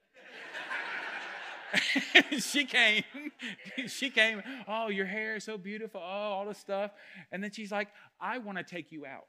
she 2.39 2.65
came, 2.65 3.03
she 3.87 4.09
came, 4.09 4.41
oh, 4.67 4.89
your 4.89 5.05
hair 5.05 5.35
is 5.35 5.43
so 5.43 5.57
beautiful, 5.57 6.01
oh, 6.03 6.07
all 6.07 6.45
this 6.45 6.57
stuff. 6.57 6.91
And 7.31 7.43
then 7.43 7.51
she's 7.51 7.71
like, 7.71 7.89
I 8.19 8.37
want 8.37 8.57
to 8.57 8.63
take 8.63 8.91
you 8.91 9.05
out. 9.05 9.25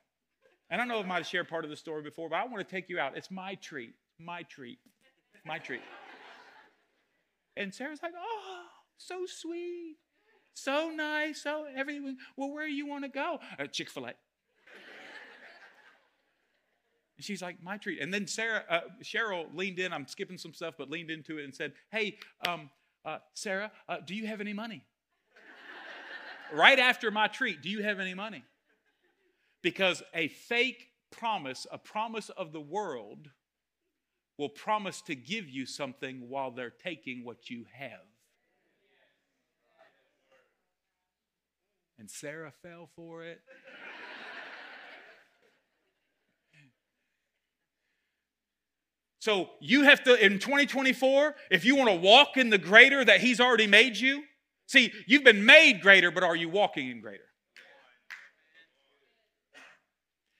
And 0.70 0.80
I 0.80 0.84
know 0.84 1.00
I 1.00 1.06
might 1.06 1.18
have 1.18 1.26
shared 1.26 1.48
part 1.48 1.64
of 1.64 1.70
the 1.70 1.76
story 1.76 2.02
before, 2.02 2.28
but 2.28 2.36
I 2.36 2.44
want 2.44 2.66
to 2.66 2.74
take 2.74 2.88
you 2.88 2.98
out. 2.98 3.16
It's 3.16 3.30
my 3.30 3.54
treat, 3.56 3.94
my 4.18 4.42
treat, 4.42 4.78
my 5.44 5.58
treat. 5.58 5.82
And 7.56 7.72
Sarah's 7.72 8.02
like, 8.02 8.14
oh, 8.18 8.62
so 8.96 9.24
sweet, 9.26 9.96
so 10.54 10.90
nice, 10.90 11.42
so 11.42 11.66
everything. 11.74 12.16
Well, 12.36 12.50
where 12.50 12.66
do 12.66 12.72
you 12.72 12.86
want 12.86 13.04
to 13.04 13.10
go? 13.10 13.38
Uh, 13.58 13.66
Chick 13.66 13.90
fil 13.90 14.06
A. 14.06 14.12
And 17.16 17.24
she's 17.24 17.42
like, 17.42 17.62
my 17.62 17.76
treat. 17.76 18.00
And 18.00 18.12
then 18.12 18.26
Sarah, 18.26 18.64
uh, 18.68 18.80
Cheryl 19.02 19.46
leaned 19.54 19.78
in. 19.78 19.92
I'm 19.92 20.06
skipping 20.06 20.38
some 20.38 20.52
stuff, 20.52 20.74
but 20.76 20.90
leaned 20.90 21.10
into 21.10 21.38
it 21.38 21.44
and 21.44 21.54
said, 21.54 21.72
hey, 21.90 22.18
um, 22.46 22.70
uh, 23.04 23.18
Sarah, 23.34 23.70
uh, 23.88 23.98
do 24.04 24.14
you 24.14 24.26
have 24.26 24.40
any 24.40 24.52
money? 24.52 24.82
right 26.52 26.78
after 26.78 27.10
my 27.10 27.28
treat, 27.28 27.62
do 27.62 27.68
you 27.68 27.82
have 27.82 28.00
any 28.00 28.14
money? 28.14 28.42
Because 29.62 30.02
a 30.12 30.28
fake 30.28 30.88
promise, 31.10 31.66
a 31.70 31.78
promise 31.78 32.30
of 32.30 32.52
the 32.52 32.60
world, 32.60 33.28
will 34.36 34.48
promise 34.48 35.00
to 35.02 35.14
give 35.14 35.48
you 35.48 35.64
something 35.64 36.28
while 36.28 36.50
they're 36.50 36.70
taking 36.70 37.24
what 37.24 37.48
you 37.48 37.64
have. 37.72 38.00
And 41.98 42.10
Sarah 42.10 42.52
fell 42.62 42.90
for 42.96 43.22
it. 43.22 43.40
So 49.24 49.48
you 49.58 49.84
have 49.84 50.04
to, 50.04 50.22
in 50.22 50.38
2024, 50.38 51.34
if 51.50 51.64
you 51.64 51.76
want 51.76 51.88
to 51.88 51.96
walk 51.96 52.36
in 52.36 52.50
the 52.50 52.58
greater 52.58 53.02
that 53.02 53.22
He's 53.22 53.40
already 53.40 53.66
made 53.66 53.96
you, 53.96 54.22
see, 54.66 54.92
you've 55.06 55.24
been 55.24 55.46
made 55.46 55.80
greater, 55.80 56.10
but 56.10 56.22
are 56.22 56.36
you 56.36 56.50
walking 56.50 56.90
in 56.90 57.00
greater? 57.00 57.24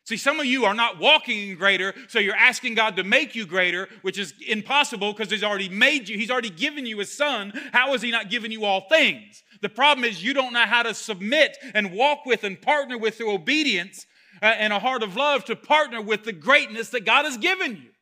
See, 0.05 0.19
some 0.19 0.38
of 0.38 0.45
you 0.45 0.67
are 0.67 0.75
not 0.75 0.99
walking 0.99 1.49
in 1.49 1.57
greater, 1.57 1.95
so 2.09 2.19
you're 2.19 2.37
asking 2.37 2.75
God 2.75 2.97
to 2.97 3.05
make 3.05 3.35
you 3.35 3.47
greater, 3.47 3.88
which 4.03 4.19
is 4.19 4.35
impossible 4.47 5.14
because 5.14 5.31
He's 5.31 5.43
already 5.43 5.71
made 5.71 6.07
you. 6.07 6.19
He's 6.19 6.31
already 6.31 6.50
given 6.50 6.85
you 6.85 6.99
His 6.99 7.11
Son. 7.11 7.55
How 7.73 7.95
is 7.95 8.03
He 8.03 8.11
not 8.11 8.29
giving 8.29 8.53
you 8.53 8.67
all 8.67 8.83
things? 8.91 9.45
The 9.62 9.71
problem 9.71 10.05
is 10.05 10.23
you 10.23 10.35
don't 10.35 10.53
know 10.53 10.67
how 10.67 10.83
to 10.83 10.93
submit 10.93 11.57
and 11.73 11.95
walk 11.95 12.26
with 12.26 12.45
and 12.45 12.61
partner 12.61 12.99
with 12.99 13.17
through 13.17 13.33
obedience 13.33 14.05
uh, 14.43 14.45
and 14.45 14.75
a 14.75 14.79
heart 14.79 15.03
of 15.03 15.17
love 15.17 15.47
to 15.47 15.57
partner 15.57 16.03
with 16.03 16.25
the 16.25 16.35
greatness 16.35 16.91
that 16.91 17.07
God 17.07 17.25
has 17.25 17.38
given 17.38 17.76
you. 17.76 17.94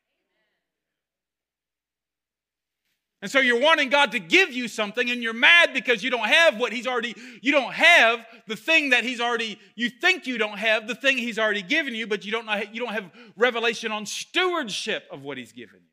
And 3.22 3.30
so 3.30 3.38
you're 3.38 3.60
wanting 3.60 3.88
God 3.88 4.10
to 4.12 4.18
give 4.18 4.52
you 4.52 4.66
something 4.66 5.08
and 5.08 5.22
you're 5.22 5.32
mad 5.32 5.72
because 5.72 6.02
you 6.02 6.10
don't 6.10 6.26
have 6.26 6.58
what 6.58 6.72
he's 6.72 6.88
already 6.88 7.14
you 7.40 7.52
don't 7.52 7.72
have 7.72 8.26
the 8.48 8.56
thing 8.56 8.90
that 8.90 9.04
he's 9.04 9.20
already 9.20 9.60
you 9.76 9.88
think 9.88 10.26
you 10.26 10.38
don't 10.38 10.58
have 10.58 10.88
the 10.88 10.96
thing 10.96 11.16
he's 11.16 11.38
already 11.38 11.62
given 11.62 11.94
you 11.94 12.08
but 12.08 12.24
you 12.24 12.32
don't 12.32 12.46
know 12.46 12.60
you 12.72 12.80
don't 12.80 12.92
have 12.92 13.10
revelation 13.36 13.92
on 13.92 14.04
stewardship 14.06 15.04
of 15.12 15.22
what 15.22 15.38
he's 15.38 15.52
given 15.52 15.76
you. 15.76 15.86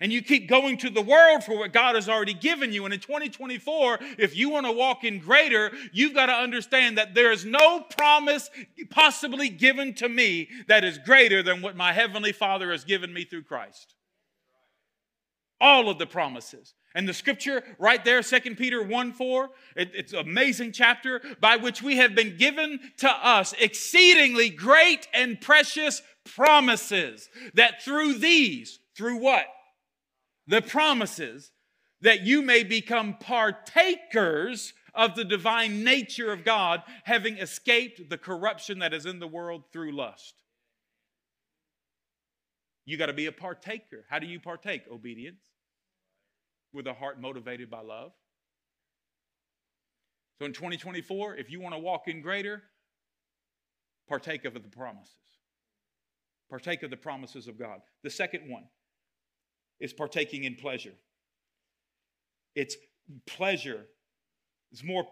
And 0.00 0.12
you 0.12 0.22
keep 0.22 0.48
going 0.48 0.76
to 0.78 0.90
the 0.90 1.02
world 1.02 1.42
for 1.42 1.58
what 1.58 1.72
God 1.72 1.94
has 1.94 2.08
already 2.08 2.34
given 2.34 2.72
you. 2.72 2.84
And 2.84 2.94
in 2.94 3.00
2024, 3.00 3.98
if 4.18 4.36
you 4.36 4.50
want 4.50 4.66
to 4.66 4.72
walk 4.72 5.02
in 5.02 5.18
greater, 5.18 5.72
you've 5.92 6.14
got 6.14 6.26
to 6.26 6.32
understand 6.32 6.98
that 6.98 7.14
there 7.14 7.32
is 7.32 7.44
no 7.44 7.80
promise 7.80 8.48
possibly 8.90 9.48
given 9.48 9.94
to 9.94 10.08
me 10.08 10.50
that 10.68 10.84
is 10.84 10.98
greater 10.98 11.42
than 11.42 11.62
what 11.62 11.74
my 11.74 11.92
Heavenly 11.92 12.32
Father 12.32 12.70
has 12.70 12.84
given 12.84 13.12
me 13.12 13.24
through 13.24 13.42
Christ 13.42 13.94
all 15.60 15.88
of 15.88 15.98
the 15.98 16.06
promises. 16.06 16.74
And 16.94 17.08
the 17.08 17.14
scripture 17.14 17.62
right 17.78 18.04
there, 18.04 18.22
2 18.22 18.40
Peter 18.56 18.82
1 18.82 19.12
4, 19.12 19.50
it, 19.76 19.90
it's 19.94 20.12
an 20.12 20.20
amazing 20.20 20.72
chapter 20.72 21.20
by 21.40 21.56
which 21.56 21.82
we 21.82 21.96
have 21.96 22.14
been 22.14 22.36
given 22.36 22.80
to 22.98 23.08
us 23.08 23.54
exceedingly 23.60 24.50
great 24.50 25.06
and 25.12 25.40
precious 25.40 26.02
promises 26.24 27.28
that 27.54 27.82
through 27.82 28.14
these, 28.14 28.78
through 28.96 29.18
what? 29.18 29.46
the 30.48 30.62
promises, 30.62 31.52
that 32.00 32.22
you 32.22 32.42
may 32.42 32.64
become 32.64 33.16
partakers 33.20 34.72
of 34.94 35.14
the 35.14 35.24
divine 35.24 35.84
nature 35.84 36.32
of 36.32 36.44
God, 36.44 36.82
having 37.04 37.36
escaped 37.36 38.08
the 38.08 38.18
corruption 38.18 38.80
that 38.80 38.94
is 38.94 39.06
in 39.06 39.20
the 39.20 39.28
world 39.28 39.64
through 39.72 39.92
lust. 39.92 40.34
You 42.88 42.96
got 42.96 43.06
to 43.06 43.12
be 43.12 43.26
a 43.26 43.32
partaker. 43.32 44.06
How 44.08 44.18
do 44.18 44.26
you 44.26 44.40
partake? 44.40 44.84
Obedience, 44.90 45.42
with 46.72 46.86
a 46.86 46.94
heart 46.94 47.20
motivated 47.20 47.68
by 47.68 47.82
love. 47.82 48.12
So 50.38 50.46
in 50.46 50.54
2024, 50.54 51.36
if 51.36 51.50
you 51.50 51.60
want 51.60 51.74
to 51.74 51.78
walk 51.78 52.08
in 52.08 52.22
greater, 52.22 52.62
partake 54.08 54.46
of 54.46 54.54
the 54.54 54.60
promises. 54.60 55.12
Partake 56.48 56.82
of 56.82 56.88
the 56.88 56.96
promises 56.96 57.46
of 57.46 57.58
God. 57.58 57.80
The 58.04 58.08
second 58.08 58.50
one 58.50 58.64
is 59.80 59.92
partaking 59.92 60.44
in 60.44 60.54
pleasure. 60.54 60.94
It's 62.54 62.74
pleasure. 63.26 63.84
It's 64.72 64.82
more 64.82 65.06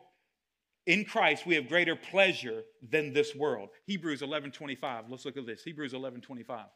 in 0.86 1.04
Christ 1.04 1.44
we 1.44 1.56
have 1.56 1.68
greater 1.68 1.94
pleasure 1.94 2.62
than 2.88 3.12
this 3.12 3.34
world. 3.34 3.68
Hebrews 3.84 4.22
11:25. 4.22 5.10
Let's 5.10 5.26
look 5.26 5.36
at 5.36 5.44
this. 5.44 5.62
Hebrews 5.62 5.92
11:25. 5.92 6.70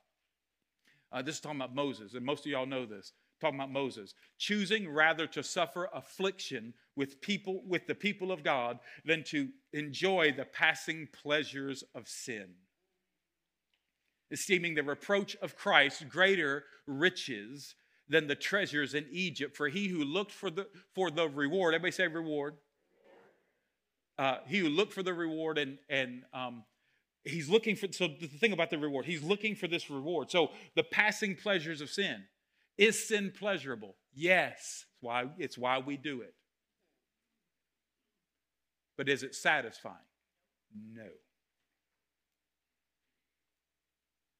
Uh, 1.12 1.22
this 1.22 1.36
is 1.36 1.40
talking 1.40 1.58
about 1.58 1.74
Moses, 1.74 2.14
and 2.14 2.24
most 2.24 2.46
of 2.46 2.52
y'all 2.52 2.66
know 2.66 2.86
this. 2.86 3.12
Talking 3.40 3.58
about 3.58 3.72
Moses, 3.72 4.14
choosing 4.38 4.88
rather 4.88 5.26
to 5.28 5.42
suffer 5.42 5.88
affliction 5.94 6.74
with 6.94 7.22
people, 7.22 7.62
with 7.66 7.86
the 7.86 7.94
people 7.94 8.32
of 8.32 8.44
God, 8.44 8.78
than 9.04 9.24
to 9.24 9.48
enjoy 9.72 10.34
the 10.36 10.44
passing 10.44 11.08
pleasures 11.22 11.82
of 11.94 12.06
sin. 12.06 12.48
Esteeming 14.30 14.74
the 14.74 14.82
reproach 14.82 15.36
of 15.36 15.56
Christ 15.56 16.08
greater 16.08 16.64
riches 16.86 17.74
than 18.10 18.26
the 18.26 18.34
treasures 18.34 18.94
in 18.94 19.06
Egypt. 19.10 19.56
For 19.56 19.68
he 19.68 19.88
who 19.88 20.04
looked 20.04 20.32
for 20.32 20.50
the 20.50 20.68
for 20.94 21.10
the 21.10 21.28
reward, 21.28 21.74
everybody 21.74 21.92
say 21.92 22.08
reward. 22.08 22.54
Uh, 24.18 24.38
he 24.46 24.58
who 24.58 24.68
looked 24.68 24.92
for 24.92 25.02
the 25.02 25.14
reward 25.14 25.56
and 25.56 25.78
and 25.88 26.24
um, 26.34 26.62
he's 27.24 27.48
looking 27.48 27.76
for 27.76 27.88
so 27.92 28.08
the 28.08 28.26
thing 28.26 28.52
about 28.52 28.70
the 28.70 28.78
reward 28.78 29.04
he's 29.04 29.22
looking 29.22 29.54
for 29.54 29.66
this 29.66 29.90
reward. 29.90 30.30
So 30.30 30.50
the 30.74 30.82
passing 30.82 31.36
pleasures 31.36 31.80
of 31.80 31.90
sin. 31.90 32.24
Is 32.78 33.08
sin 33.08 33.32
pleasurable? 33.36 33.96
Yes. 34.14 34.86
It's 34.88 35.02
why 35.02 35.26
it's 35.38 35.58
why 35.58 35.78
we 35.78 35.96
do 35.96 36.22
it. 36.22 36.34
But 38.96 39.08
is 39.08 39.22
it 39.22 39.34
satisfying? 39.34 39.96
No. 40.94 41.08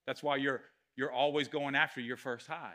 That's 0.06 0.22
why 0.22 0.36
you're 0.36 0.62
you're 0.96 1.12
always 1.12 1.48
going 1.48 1.74
after 1.74 2.00
your 2.00 2.16
first 2.16 2.46
high. 2.46 2.74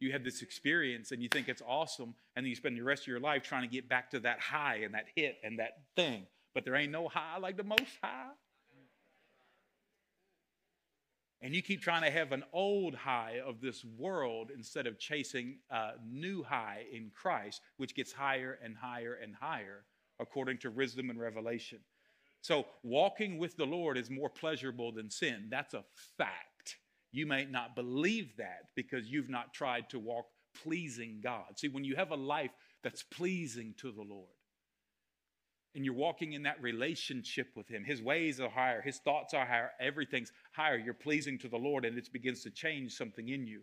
You 0.00 0.12
have 0.12 0.22
this 0.22 0.42
experience 0.42 1.12
and 1.12 1.22
you 1.22 1.28
think 1.30 1.48
it's 1.48 1.62
awesome 1.66 2.14
and 2.34 2.44
then 2.44 2.50
you 2.50 2.56
spend 2.56 2.76
the 2.76 2.82
rest 2.82 3.04
of 3.04 3.08
your 3.08 3.20
life 3.20 3.42
trying 3.42 3.62
to 3.62 3.68
get 3.68 3.88
back 3.88 4.10
to 4.10 4.20
that 4.20 4.40
high 4.40 4.80
and 4.84 4.92
that 4.94 5.06
hit 5.14 5.36
and 5.42 5.58
that 5.58 5.72
thing. 5.94 6.26
But 6.54 6.66
there 6.66 6.76
ain't 6.76 6.92
no 6.92 7.08
high 7.08 7.38
like 7.38 7.56
the 7.56 7.64
most 7.64 7.84
high 8.02 8.32
and 11.42 11.54
you 11.54 11.62
keep 11.62 11.82
trying 11.82 12.02
to 12.02 12.10
have 12.10 12.32
an 12.32 12.44
old 12.52 12.94
high 12.94 13.40
of 13.44 13.60
this 13.60 13.84
world 13.84 14.50
instead 14.54 14.86
of 14.86 14.98
chasing 14.98 15.58
a 15.70 15.90
new 16.08 16.42
high 16.42 16.84
in 16.92 17.10
Christ, 17.14 17.60
which 17.76 17.94
gets 17.94 18.12
higher 18.12 18.58
and 18.62 18.76
higher 18.76 19.18
and 19.22 19.34
higher 19.34 19.84
according 20.18 20.58
to 20.58 20.70
wisdom 20.70 21.10
and 21.10 21.20
revelation. 21.20 21.78
So, 22.40 22.66
walking 22.82 23.38
with 23.38 23.56
the 23.56 23.66
Lord 23.66 23.98
is 23.98 24.08
more 24.08 24.30
pleasurable 24.30 24.92
than 24.92 25.10
sin. 25.10 25.48
That's 25.50 25.74
a 25.74 25.84
fact. 26.16 26.76
You 27.12 27.26
may 27.26 27.44
not 27.44 27.74
believe 27.74 28.36
that 28.38 28.68
because 28.74 29.08
you've 29.08 29.28
not 29.28 29.52
tried 29.52 29.90
to 29.90 29.98
walk 29.98 30.26
pleasing 30.62 31.20
God. 31.22 31.58
See, 31.58 31.68
when 31.68 31.84
you 31.84 31.96
have 31.96 32.12
a 32.12 32.16
life 32.16 32.52
that's 32.82 33.02
pleasing 33.02 33.74
to 33.78 33.90
the 33.90 34.02
Lord, 34.02 34.28
and 35.76 35.84
you're 35.84 35.94
walking 35.94 36.32
in 36.32 36.42
that 36.44 36.60
relationship 36.60 37.48
with 37.54 37.68
Him. 37.68 37.84
His 37.84 38.02
ways 38.02 38.40
are 38.40 38.48
higher, 38.48 38.80
His 38.80 38.98
thoughts 38.98 39.34
are 39.34 39.44
higher, 39.44 39.70
everything's 39.78 40.32
higher. 40.52 40.78
You're 40.78 40.94
pleasing 40.94 41.38
to 41.40 41.48
the 41.48 41.58
Lord, 41.58 41.84
and 41.84 41.96
it 41.98 42.10
begins 42.12 42.42
to 42.44 42.50
change 42.50 42.94
something 42.94 43.28
in 43.28 43.46
you. 43.46 43.60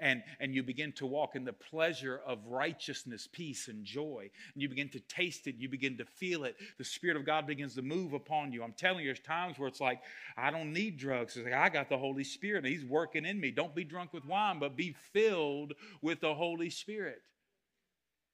And, 0.00 0.22
and 0.40 0.54
you 0.54 0.62
begin 0.62 0.92
to 0.94 1.06
walk 1.06 1.36
in 1.36 1.44
the 1.44 1.52
pleasure 1.52 2.20
of 2.26 2.44
righteousness, 2.46 3.28
peace, 3.32 3.68
and 3.68 3.84
joy. 3.84 4.28
And 4.52 4.62
you 4.62 4.68
begin 4.68 4.90
to 4.90 5.00
taste 5.00 5.46
it, 5.46 5.54
you 5.56 5.68
begin 5.68 5.96
to 5.98 6.04
feel 6.04 6.44
it. 6.44 6.56
The 6.78 6.84
Spirit 6.84 7.16
of 7.16 7.24
God 7.24 7.46
begins 7.46 7.76
to 7.76 7.82
move 7.82 8.12
upon 8.12 8.52
you. 8.52 8.62
I'm 8.62 8.72
telling 8.72 9.00
you, 9.00 9.06
there's 9.06 9.20
times 9.20 9.58
where 9.58 9.68
it's 9.68 9.80
like, 9.80 10.00
I 10.36 10.50
don't 10.50 10.72
need 10.72 10.98
drugs. 10.98 11.36
It's 11.36 11.44
like, 11.44 11.54
I 11.54 11.70
got 11.70 11.88
the 11.88 11.96
Holy 11.96 12.24
Spirit, 12.24 12.64
and 12.64 12.74
He's 12.74 12.84
working 12.84 13.24
in 13.24 13.40
me. 13.40 13.50
Don't 13.50 13.74
be 13.74 13.84
drunk 13.84 14.12
with 14.12 14.26
wine, 14.26 14.58
but 14.58 14.76
be 14.76 14.94
filled 15.12 15.72
with 16.02 16.20
the 16.20 16.34
Holy 16.34 16.68
Spirit. 16.68 17.22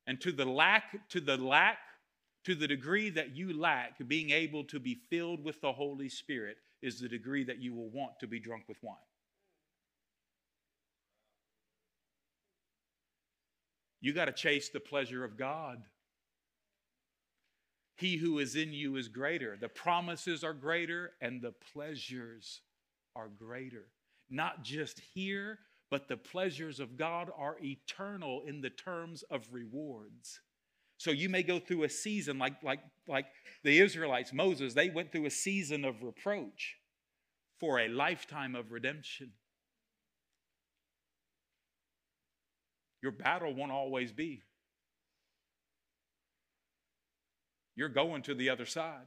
And 0.07 0.20
to 0.22 0.33
the 0.33 0.46
lack, 0.46 1.09
to 1.11 1.20
the 1.20 1.37
lack 1.37 1.78
to 2.44 2.55
the 2.55 2.68
degree 2.68 3.11
that 3.11 3.37
you 3.37 3.59
lack 3.59 3.96
being 4.07 4.31
able 4.31 4.64
to 4.64 4.81
be 4.81 5.00
filled 5.11 5.44
with 5.44 5.61
the 5.61 5.72
Holy 5.72 6.09
Spirit 6.09 6.57
is 6.83 7.00
the 7.00 7.09
degree 7.09 7.44
that 7.44 7.59
you 7.59 7.74
will 7.74 7.90
want 7.90 8.12
to 8.20 8.26
be 8.26 8.40
drunk 8.40 8.64
with 8.68 8.79
wine. 8.83 8.96
You 14.00 14.14
got 14.14 14.26
to 14.26 14.33
chase 14.33 14.70
the 14.70 14.81
pleasure 14.81 15.24
of 15.24 15.37
God. 15.37 15.83
He 17.96 18.16
who 18.16 18.38
is 18.38 18.57
in 18.57 18.72
you 18.72 18.96
is 18.96 19.09
greater. 19.09 19.59
The 19.61 19.68
promises 19.68 20.42
are 20.42 20.55
greater 20.55 21.12
and 21.20 21.42
the 21.42 21.53
pleasures 21.74 22.62
are 23.14 23.29
greater. 23.29 23.88
Not 24.31 24.62
just 24.62 25.03
here, 25.12 25.59
but 25.90 26.09
the 26.09 26.16
pleasures 26.16 26.81
of 26.81 26.96
God 26.96 27.31
are 27.37 27.59
eternal 27.62 28.42
in 28.46 28.62
the 28.62 28.70
terms 28.70 29.22
of 29.24 29.46
rewards. 29.53 30.40
So 31.00 31.12
you 31.12 31.30
may 31.30 31.42
go 31.42 31.58
through 31.58 31.84
a 31.84 31.88
season 31.88 32.38
like, 32.38 32.62
like, 32.62 32.80
like 33.08 33.24
the 33.64 33.78
Israelites, 33.78 34.34
Moses, 34.34 34.74
they 34.74 34.90
went 34.90 35.10
through 35.10 35.24
a 35.24 35.30
season 35.30 35.86
of 35.86 36.02
reproach 36.02 36.76
for 37.58 37.80
a 37.80 37.88
lifetime 37.88 38.54
of 38.54 38.70
redemption. 38.70 39.32
Your 43.02 43.12
battle 43.12 43.54
won't 43.54 43.72
always 43.72 44.12
be. 44.12 44.42
You're 47.76 47.88
going 47.88 48.20
to 48.24 48.34
the 48.34 48.50
other 48.50 48.66
side. 48.66 49.06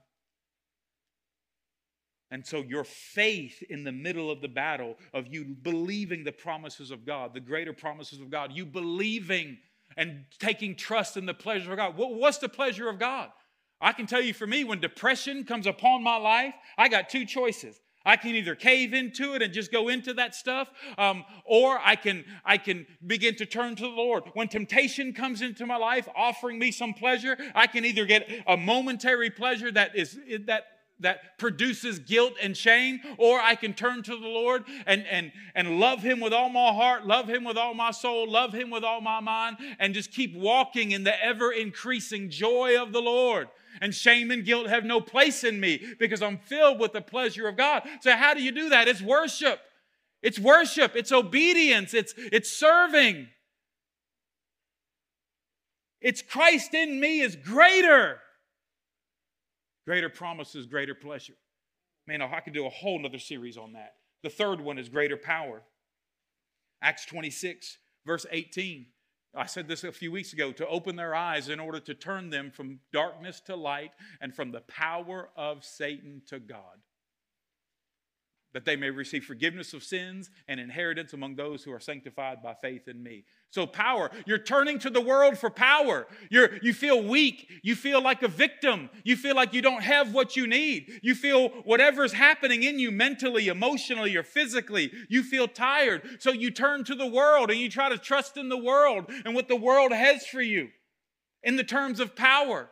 And 2.31 2.43
so, 2.43 2.63
your 2.63 2.85
faith 2.85 3.61
in 3.69 3.83
the 3.83 3.91
middle 3.91 4.31
of 4.31 4.41
the 4.41 4.47
battle, 4.47 4.95
of 5.13 5.27
you 5.31 5.45
believing 5.61 6.23
the 6.23 6.31
promises 6.31 6.89
of 6.89 7.05
God, 7.05 7.35
the 7.35 7.39
greater 7.39 7.71
promises 7.71 8.19
of 8.19 8.31
God, 8.31 8.51
you 8.51 8.65
believing 8.65 9.59
and 9.97 10.25
taking 10.39 10.75
trust 10.75 11.17
in 11.17 11.25
the 11.25 11.33
pleasure 11.33 11.71
of 11.71 11.77
God. 11.77 11.93
What's 11.97 12.37
the 12.37 12.49
pleasure 12.49 12.89
of 12.89 12.99
God? 12.99 13.29
I 13.81 13.91
can 13.91 14.07
tell 14.07 14.21
you 14.21 14.33
for 14.33 14.47
me, 14.47 14.63
when 14.63 14.79
depression 14.79 15.43
comes 15.43 15.67
upon 15.67 16.03
my 16.03 16.15
life, 16.15 16.53
I 16.77 16.87
got 16.87 17.09
two 17.09 17.25
choices. 17.25 17.79
I 18.05 18.17
can 18.17 18.31
either 18.31 18.55
cave 18.55 18.93
into 18.93 19.33
it 19.33 19.41
and 19.41 19.53
just 19.53 19.71
go 19.71 19.87
into 19.87 20.13
that 20.15 20.35
stuff, 20.35 20.69
um, 20.97 21.23
or 21.45 21.79
I 21.81 21.95
can 21.95 22.25
I 22.43 22.57
can 22.57 22.85
begin 23.05 23.35
to 23.35 23.45
turn 23.45 23.75
to 23.75 23.83
the 23.83 23.89
Lord. 23.89 24.23
When 24.33 24.49
temptation 24.49 25.13
comes 25.13 25.41
into 25.41 25.65
my 25.65 25.77
life, 25.77 26.07
offering 26.15 26.59
me 26.59 26.71
some 26.71 26.93
pleasure, 26.93 27.37
I 27.55 27.67
can 27.67 27.85
either 27.85 28.05
get 28.05 28.29
a 28.45 28.57
momentary 28.57 29.29
pleasure 29.29 29.71
that 29.71 29.95
is 29.95 30.19
that 30.47 30.65
that 30.99 31.37
produces 31.37 31.99
guilt 31.99 32.33
and 32.41 32.55
shame, 32.55 32.99
or 33.17 33.39
I 33.39 33.55
can 33.55 33.73
turn 33.73 34.03
to 34.03 34.11
the 34.11 34.27
Lord 34.27 34.63
and, 34.85 35.05
and, 35.07 35.31
and 35.55 35.79
love 35.79 36.01
Him 36.01 36.19
with 36.19 36.33
all 36.33 36.49
my 36.49 36.71
heart, 36.71 37.05
love 37.05 37.27
Him 37.27 37.43
with 37.43 37.57
all 37.57 37.73
my 37.73 37.91
soul, 37.91 38.29
love 38.29 38.53
Him 38.53 38.69
with 38.69 38.83
all 38.83 39.01
my 39.01 39.19
mind, 39.19 39.57
and 39.79 39.93
just 39.93 40.11
keep 40.11 40.35
walking 40.35 40.91
in 40.91 41.03
the 41.03 41.23
ever 41.23 41.51
increasing 41.51 42.29
joy 42.29 42.81
of 42.81 42.93
the 42.93 43.01
Lord. 43.01 43.49
And 43.81 43.93
shame 43.93 44.29
and 44.29 44.45
guilt 44.45 44.67
have 44.67 44.85
no 44.85 45.01
place 45.01 45.43
in 45.43 45.59
me 45.59 45.81
because 45.99 46.21
I'm 46.21 46.37
filled 46.37 46.79
with 46.79 46.93
the 46.93 47.01
pleasure 47.01 47.47
of 47.47 47.57
God. 47.57 47.81
So, 48.01 48.15
how 48.15 48.35
do 48.35 48.43
you 48.43 48.51
do 48.51 48.69
that? 48.69 48.87
It's 48.87 49.01
worship. 49.01 49.59
It's 50.21 50.37
worship. 50.37 50.95
It's 50.95 51.11
obedience. 51.11 51.95
It's, 51.95 52.13
it's 52.17 52.51
serving. 52.51 53.27
It's 56.01 56.21
Christ 56.21 56.73
in 56.75 56.99
me 56.99 57.21
is 57.21 57.35
greater 57.35 58.19
Greater 59.85 60.09
promises, 60.09 60.65
greater 60.65 60.95
pleasure. 60.95 61.35
Man, 62.07 62.21
I 62.21 62.39
could 62.39 62.53
do 62.53 62.65
a 62.65 62.69
whole 62.69 62.99
nother 62.99 63.19
series 63.19 63.57
on 63.57 63.73
that. 63.73 63.93
The 64.23 64.29
third 64.29 64.61
one 64.61 64.77
is 64.77 64.89
greater 64.89 65.17
power. 65.17 65.63
Acts 66.81 67.05
26, 67.05 67.77
verse 68.05 68.25
18. 68.31 68.85
I 69.35 69.45
said 69.45 69.67
this 69.67 69.83
a 69.83 69.91
few 69.91 70.11
weeks 70.11 70.31
ago 70.31 70.51
to 70.51 70.67
open 70.67 70.95
their 70.95 71.15
eyes 71.15 71.49
in 71.49 71.59
order 71.59 71.79
to 71.79 71.93
turn 71.93 72.29
them 72.29 72.51
from 72.51 72.79
darkness 72.91 73.41
to 73.41 73.55
light 73.55 73.91
and 74.21 74.33
from 74.33 74.51
the 74.51 74.61
power 74.61 75.29
of 75.35 75.65
Satan 75.65 76.21
to 76.27 76.39
God. 76.39 76.79
That 78.53 78.65
they 78.65 78.75
may 78.75 78.89
receive 78.89 79.25
forgiveness 79.25 79.73
of 79.73 79.83
sins 79.83 80.29
and 80.47 80.59
inheritance 80.59 81.13
among 81.13 81.35
those 81.35 81.63
who 81.63 81.71
are 81.71 81.79
sanctified 81.79 82.41
by 82.41 82.53
faith 82.61 82.87
in 82.87 83.01
me. 83.01 83.25
So, 83.49 83.67
power, 83.67 84.09
you're 84.25 84.39
turning 84.39 84.79
to 84.79 84.89
the 84.89 85.01
world 85.01 85.37
for 85.37 85.49
power. 85.49 86.07
You're, 86.29 86.57
you 86.61 86.73
feel 86.73 87.03
weak. 87.03 87.51
You 87.61 87.75
feel 87.75 88.01
like 88.01 88.23
a 88.23 88.27
victim. 88.27 88.89
You 89.03 89.15
feel 89.15 89.35
like 89.35 89.53
you 89.53 89.61
don't 89.61 89.83
have 89.83 90.13
what 90.13 90.35
you 90.35 90.47
need. 90.47 90.99
You 91.03 91.13
feel 91.13 91.49
whatever's 91.49 92.13
happening 92.13 92.63
in 92.63 92.79
you 92.79 92.91
mentally, 92.91 93.47
emotionally, 93.47 94.15
or 94.15 94.23
physically, 94.23 94.91
you 95.09 95.23
feel 95.23 95.47
tired. 95.47 96.17
So, 96.19 96.31
you 96.31 96.51
turn 96.51 96.83
to 96.85 96.95
the 96.95 97.07
world 97.07 97.51
and 97.51 97.59
you 97.59 97.69
try 97.69 97.89
to 97.89 97.97
trust 97.97 98.37
in 98.37 98.49
the 98.49 98.57
world 98.57 99.05
and 99.25 99.35
what 99.35 99.47
the 99.47 99.55
world 99.55 99.91
has 99.91 100.25
for 100.25 100.41
you 100.41 100.69
in 101.43 101.55
the 101.55 101.63
terms 101.63 101.99
of 101.99 102.15
power. 102.15 102.69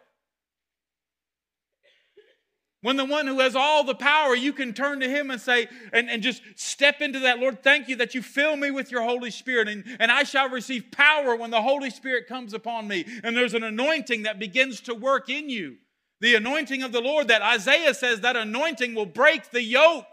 When 2.82 2.98
the 2.98 3.06
one 3.06 3.28
who 3.28 3.40
has 3.42 3.56
all 3.56 3.84
the 3.84 3.94
power, 3.94 4.36
you 4.36 4.54
can 4.54 4.74
turn 4.74 5.02
to 5.02 5.10
him 5.10 5.30
and 5.30 5.40
say, 5.40 5.68
and, 5.94 6.10
and 6.10 6.24
just 6.24 6.42
step 6.56 7.00
into 7.00 7.20
that. 7.20 7.38
Lord, 7.38 7.62
thank 7.62 7.88
you 7.88 7.96
that 7.98 8.16
you 8.16 8.24
fill 8.24 8.56
me 8.56 8.72
with 8.72 8.92
your 8.92 9.04
Holy 9.04 9.30
Spirit, 9.30 9.68
and, 9.68 9.84
and 10.00 10.12
I 10.12 10.24
shall 10.24 10.50
receive 10.50 10.86
power 10.92 11.36
when 11.36 11.52
the 11.52 11.62
Holy 11.62 11.92
Spirit 11.92 12.28
comes 12.28 12.56
upon 12.56 12.88
me. 12.88 13.06
And 13.24 13.38
there's 13.38 13.54
an 13.54 13.64
anointing 13.64 14.24
that 14.24 14.40
begins 14.40 14.82
to 14.82 14.96
work 14.96 15.30
in 15.30 15.50
you. 15.50 15.78
The 16.22 16.34
anointing 16.36 16.82
of 16.82 16.92
the 16.92 17.02
Lord 17.02 17.28
that 17.28 17.44
Isaiah 17.44 17.94
says 17.94 18.22
that 18.22 18.36
anointing 18.36 18.96
will 18.96 19.06
break 19.06 19.52
the 19.52 19.64
yoke 19.64 20.06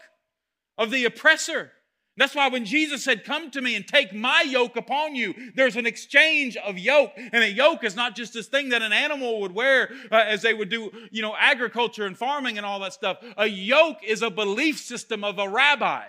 of 0.76 0.90
the 0.90 1.06
oppressor. 1.06 1.72
That's 2.18 2.34
why 2.34 2.48
when 2.48 2.64
Jesus 2.64 3.04
said, 3.04 3.24
Come 3.24 3.50
to 3.52 3.62
me 3.62 3.76
and 3.76 3.86
take 3.86 4.12
my 4.12 4.42
yoke 4.42 4.76
upon 4.76 5.14
you, 5.14 5.34
there's 5.54 5.76
an 5.76 5.86
exchange 5.86 6.56
of 6.56 6.76
yoke. 6.76 7.12
And 7.16 7.44
a 7.44 7.50
yoke 7.50 7.84
is 7.84 7.94
not 7.94 8.16
just 8.16 8.34
this 8.34 8.48
thing 8.48 8.70
that 8.70 8.82
an 8.82 8.92
animal 8.92 9.40
would 9.40 9.54
wear 9.54 9.92
uh, 10.10 10.16
as 10.16 10.42
they 10.42 10.52
would 10.52 10.68
do, 10.68 10.90
you 11.12 11.22
know, 11.22 11.36
agriculture 11.38 12.06
and 12.06 12.18
farming 12.18 12.58
and 12.58 12.66
all 12.66 12.80
that 12.80 12.92
stuff. 12.92 13.18
A 13.36 13.46
yoke 13.46 13.98
is 14.04 14.22
a 14.22 14.30
belief 14.30 14.80
system 14.80 15.22
of 15.22 15.38
a 15.38 15.48
rabbi. 15.48 16.04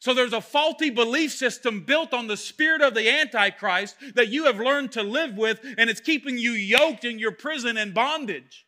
So 0.00 0.12
there's 0.12 0.34
a 0.34 0.40
faulty 0.40 0.90
belief 0.90 1.32
system 1.32 1.80
built 1.80 2.12
on 2.12 2.26
the 2.26 2.36
spirit 2.36 2.82
of 2.82 2.94
the 2.94 3.10
Antichrist 3.10 3.96
that 4.14 4.28
you 4.28 4.44
have 4.44 4.60
learned 4.60 4.92
to 4.92 5.02
live 5.02 5.36
with, 5.36 5.60
and 5.76 5.88
it's 5.88 6.00
keeping 6.00 6.36
you 6.36 6.52
yoked 6.52 7.04
in 7.04 7.18
your 7.18 7.32
prison 7.32 7.78
and 7.78 7.94
bondage. 7.94 8.66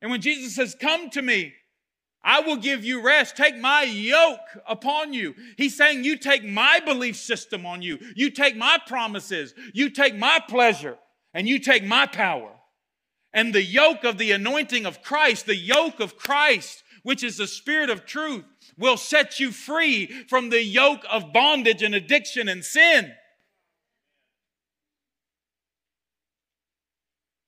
And 0.00 0.12
when 0.12 0.20
Jesus 0.20 0.54
says, 0.54 0.76
Come 0.80 1.10
to 1.10 1.20
me, 1.20 1.54
I 2.22 2.40
will 2.40 2.56
give 2.56 2.84
you 2.84 3.02
rest. 3.02 3.36
Take 3.36 3.56
my 3.58 3.82
yoke 3.82 4.40
upon 4.66 5.12
you. 5.12 5.34
He's 5.56 5.76
saying, 5.76 6.04
You 6.04 6.16
take 6.16 6.44
my 6.44 6.80
belief 6.84 7.16
system 7.16 7.64
on 7.64 7.80
you. 7.80 7.98
You 8.16 8.30
take 8.30 8.56
my 8.56 8.78
promises. 8.86 9.54
You 9.72 9.90
take 9.90 10.16
my 10.16 10.40
pleasure. 10.48 10.98
And 11.32 11.48
you 11.48 11.58
take 11.58 11.84
my 11.84 12.06
power. 12.06 12.50
And 13.32 13.54
the 13.54 13.62
yoke 13.62 14.04
of 14.04 14.18
the 14.18 14.32
anointing 14.32 14.86
of 14.86 15.02
Christ, 15.02 15.46
the 15.46 15.54
yoke 15.54 16.00
of 16.00 16.16
Christ, 16.16 16.82
which 17.02 17.22
is 17.22 17.36
the 17.36 17.46
spirit 17.46 17.90
of 17.90 18.04
truth, 18.04 18.44
will 18.76 18.96
set 18.96 19.38
you 19.38 19.52
free 19.52 20.06
from 20.28 20.50
the 20.50 20.62
yoke 20.62 21.04
of 21.10 21.32
bondage 21.32 21.82
and 21.82 21.94
addiction 21.94 22.48
and 22.48 22.64
sin. 22.64 23.12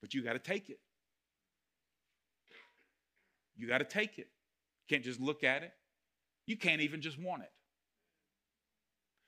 But 0.01 0.15
you 0.15 0.23
got 0.23 0.35
to 0.35 0.39
take 0.39 0.71
it. 0.71 0.79
You 3.57 3.69
got 3.69 3.79
to 3.79 3.85
take 3.85 4.19
it. 4.19 4.29
Can't 4.91 5.05
just 5.05 5.21
look 5.21 5.45
at 5.45 5.63
it. 5.63 5.71
You 6.47 6.57
can't 6.57 6.81
even 6.81 7.01
just 7.01 7.17
want 7.17 7.43
it. 7.45 7.53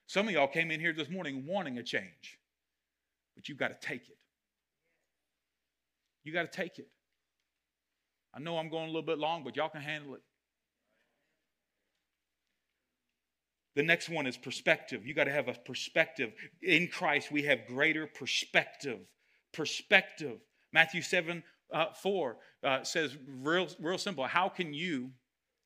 Some 0.07 0.27
of 0.27 0.33
y'all 0.33 0.47
came 0.47 0.71
in 0.71 0.81
here 0.81 0.91
this 0.91 1.09
morning 1.09 1.45
wanting 1.47 1.77
a 1.77 1.83
change, 1.83 2.37
but 3.33 3.47
you've 3.47 3.57
got 3.57 3.69
to 3.69 3.87
take 3.87 4.09
it. 4.09 4.17
You 6.25 6.33
got 6.33 6.51
to 6.51 6.55
take 6.55 6.79
it. 6.79 6.89
I 8.35 8.41
know 8.41 8.57
I'm 8.57 8.69
going 8.69 8.83
a 8.83 8.87
little 8.87 9.03
bit 9.03 9.19
long, 9.19 9.45
but 9.45 9.55
y'all 9.55 9.69
can 9.69 9.81
handle 9.81 10.15
it. 10.15 10.21
The 13.77 13.83
next 13.83 14.09
one 14.09 14.27
is 14.27 14.35
perspective. 14.35 15.07
You 15.07 15.13
got 15.13 15.23
to 15.23 15.31
have 15.31 15.47
a 15.47 15.53
perspective. 15.53 16.33
In 16.61 16.89
Christ, 16.89 17.31
we 17.31 17.43
have 17.43 17.67
greater 17.67 18.05
perspective. 18.05 18.99
Perspective. 19.53 20.39
Matthew 20.73 21.01
7 21.01 21.41
uh, 21.73 21.85
4 21.93 22.37
uh, 22.65 22.83
says, 22.83 23.15
real, 23.25 23.69
real 23.79 23.97
simple, 23.97 24.25
how 24.25 24.49
can 24.49 24.73
you 24.73 25.11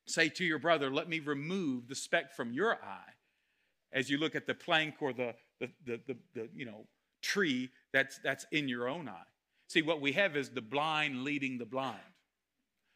say 0.08 0.30
to 0.30 0.44
your 0.44 0.60
brother, 0.60 0.90
Let 0.90 1.10
me 1.10 1.20
remove 1.20 1.88
the 1.88 1.96
speck 1.96 2.34
from 2.34 2.54
your 2.54 2.74
eye 2.76 3.14
as 3.92 4.10
you 4.10 4.18
look 4.18 4.36
at 4.36 4.48
the 4.48 4.54
plank 4.54 4.96
or 5.02 5.14
the, 5.14 5.34
the, 5.60 5.70
the, 5.86 6.00
the, 6.08 6.18
the 6.34 6.50
you 6.56 6.66
know, 6.66 6.86
tree 7.22 7.70
that's, 7.94 8.20
that's 8.24 8.46
in 8.52 8.68
your 8.68 8.88
own 8.88 9.08
eye. 9.08 9.28
See, 9.68 9.82
what 9.82 10.02
we 10.02 10.14
have 10.14 10.36
is 10.38 10.50
the 10.50 10.62
blind 10.62 11.24
leading 11.24 11.58
the 11.58 11.66
blind. 11.66 12.00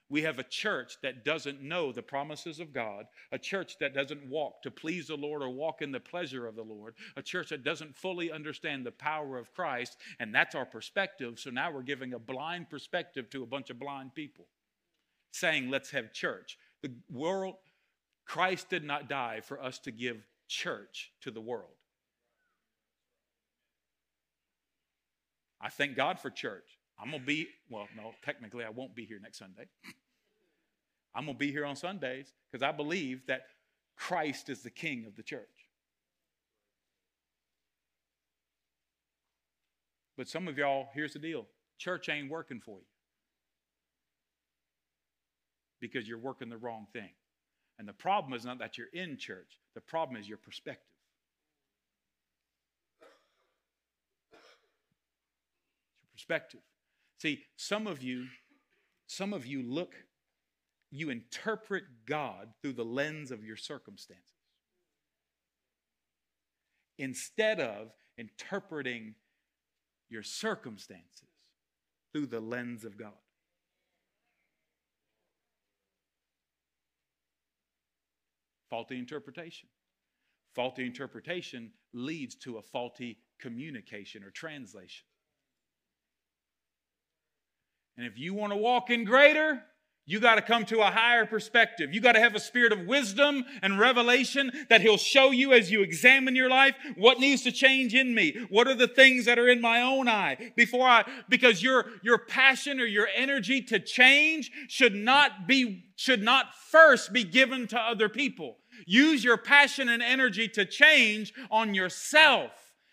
We 0.10 0.24
have 0.24 0.40
a 0.40 0.44
church 0.44 0.98
that 1.04 1.24
doesn't 1.24 1.62
know 1.62 1.94
the 1.94 2.02
promises 2.02 2.60
of 2.60 2.74
God, 2.74 3.06
a 3.32 3.38
church 3.38 3.78
that 3.80 3.94
doesn't 3.94 4.28
walk 4.28 4.62
to 4.64 4.70
please 4.70 5.08
the 5.08 5.16
Lord 5.16 5.42
or 5.42 5.50
walk 5.50 5.82
in 5.82 5.94
the 5.94 6.02
pleasure 6.02 6.48
of 6.48 6.58
the 6.58 6.64
Lord, 6.64 6.96
a 7.16 7.22
church 7.22 7.50
that 7.50 7.64
doesn't 7.64 7.96
fully 7.96 8.30
understand 8.30 8.86
the 8.86 8.92
power 8.92 9.38
of 9.38 9.54
Christ, 9.54 9.96
and 10.20 10.36
that's 10.36 10.54
our 10.54 10.66
perspective. 10.66 11.40
So 11.40 11.50
now 11.50 11.72
we're 11.72 11.82
giving 11.82 12.14
a 12.14 12.20
blind 12.20 12.70
perspective 12.70 13.30
to 13.30 13.44
a 13.44 13.48
bunch 13.48 13.70
of 13.70 13.80
blind 13.80 14.14
people, 14.14 14.48
saying, 15.32 15.70
let's 15.70 15.92
have 15.92 16.12
church. 16.12 16.58
The 16.82 16.92
world, 17.12 17.56
Christ 18.26 18.70
did 18.70 18.84
not 18.84 19.10
die 19.10 19.42
for 19.42 19.62
us 19.62 19.80
to 19.80 19.92
give 19.92 20.26
church 20.48 21.12
to 21.22 21.32
the 21.32 21.42
world. 21.42 21.72
I 25.62 25.70
thank 25.70 25.96
God 25.96 26.20
for 26.20 26.30
church. 26.30 26.80
I'm 27.00 27.12
going 27.12 27.22
to 27.22 27.28
be, 27.28 27.48
well, 27.70 27.88
no, 27.96 28.14
technically 28.24 28.64
I 28.64 28.70
won't 28.70 28.96
be 28.96 29.06
here 29.06 29.20
next 29.22 29.38
Sunday. 29.40 29.68
I'm 31.16 31.26
going 31.26 31.36
to 31.36 31.40
be 31.40 31.52
here 31.52 31.66
on 31.66 31.76
Sundays 31.76 32.34
because 32.52 32.64
I 32.64 32.72
believe 32.72 33.26
that 33.28 33.42
Christ 33.98 34.50
is 34.50 34.62
the 34.62 34.70
king 34.70 35.06
of 35.06 35.16
the 35.16 35.24
church. 35.24 35.48
But 40.18 40.28
some 40.28 40.48
of 40.48 40.58
y'all, 40.58 40.90
here's 40.94 41.14
the 41.14 41.20
deal 41.20 41.48
church 41.78 42.10
ain't 42.10 42.30
working 42.30 42.60
for 42.60 42.78
you 42.78 42.91
because 45.82 46.08
you're 46.08 46.18
working 46.18 46.50
the 46.50 46.58
wrong 46.58 46.88
thing. 46.94 47.10
And 47.80 47.88
the 47.88 47.94
problem 47.94 48.34
is 48.34 48.46
not 48.46 48.60
that 48.60 48.78
you're 48.78 48.88
in 48.94 49.18
church, 49.18 49.60
the 49.76 49.82
problem 49.82 50.20
is 50.22 50.30
your 50.30 50.38
perspective. 50.38 50.86
It's 55.92 56.02
your 56.02 56.10
perspective. 56.14 56.62
See, 57.18 57.44
some 57.58 57.88
of 57.88 58.02
you, 58.02 58.28
some 59.08 59.34
of 59.34 59.46
you 59.46 59.64
look, 59.64 59.96
you 60.92 61.10
interpret 61.10 61.84
God 62.06 62.50
through 62.62 62.74
the 62.74 62.86
lens 62.86 63.32
of 63.32 63.44
your 63.44 63.58
circumstances 63.58 64.26
instead 66.98 67.60
of 67.60 67.92
interpreting 68.18 69.16
your 70.10 70.24
circumstances 70.24 71.30
through 72.14 72.28
the 72.28 72.40
lens 72.40 72.86
of 72.86 72.98
God. 72.98 73.14
Faulty 78.72 78.98
interpretation. 78.98 79.70
Faulty 80.56 80.86
interpretation 80.86 81.72
leads 81.94 82.36
to 82.36 82.58
a 82.58 82.62
faulty 82.62 83.20
communication 83.40 84.24
or 84.24 84.32
translation. 84.32 85.06
And 87.98 88.08
if 88.08 88.18
you 88.18 88.34
want 88.34 88.54
to 88.54 88.58
walk 88.58 88.90
in 88.90 89.04
greater, 89.04 89.62
you 90.06 90.20
got 90.20 90.36
to 90.36 90.42
come 90.42 90.66
to 90.66 90.82
a 90.82 90.92
higher 90.92 91.26
perspective. 91.26 91.94
You 91.94 92.02
got 92.02 92.14
to 92.14 92.20
have 92.20 92.36
a 92.36 92.40
spirit 92.40 92.74
of 92.74 92.88
wisdom 92.88 93.46
and 93.62 93.80
revelation 93.80 94.52
that 94.70 94.82
He'll 94.82 94.98
show 94.98 95.32
you 95.32 95.54
as 95.54 95.72
you 95.72 95.84
examine 95.84 96.36
your 96.36 96.50
life 96.50 96.76
what 96.98 97.20
needs 97.20 97.44
to 97.44 97.52
change 97.52 97.94
in 97.94 98.14
me. 98.16 98.36
What 98.50 98.68
are 98.68 98.76
the 98.76 98.88
things 98.88 99.26
that 99.26 99.38
are 99.38 99.48
in 99.48 99.62
my 99.62 99.82
own 99.82 100.08
eye 100.08 100.52
before 100.56 100.88
I, 100.88 101.06
because 101.30 101.62
your, 101.62 101.86
your 102.04 102.18
passion 102.18 102.80
or 102.80 102.86
your 102.86 103.08
energy 103.16 103.62
to 103.64 103.80
change 103.80 104.52
should 104.68 104.96
not 104.96 105.48
be, 105.48 105.86
should 105.96 106.24
not 106.24 106.54
first 106.56 107.14
be 107.14 107.24
given 107.24 107.68
to 107.68 107.80
other 107.80 108.10
people. 108.10 108.58
Use 108.86 109.24
your 109.24 109.38
passion 109.38 109.88
and 109.88 110.02
energy 110.02 110.48
to 110.50 110.66
change 110.66 111.34
on 111.52 111.76
yourself. 111.76 112.52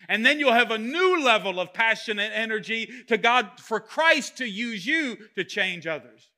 And 0.09 0.25
then 0.25 0.38
you'll 0.38 0.53
have 0.53 0.71
a 0.71 0.79
new 0.79 1.23
level 1.23 1.59
of 1.59 1.73
passion 1.73 2.18
and 2.18 2.33
energy 2.33 2.88
to 3.09 3.18
God 3.18 3.51
for 3.59 3.81
Christ 3.81 4.37
to 4.37 4.47
use 4.47 4.87
you 4.87 5.16
to 5.35 5.42
change 5.42 5.87
others. 5.87 6.31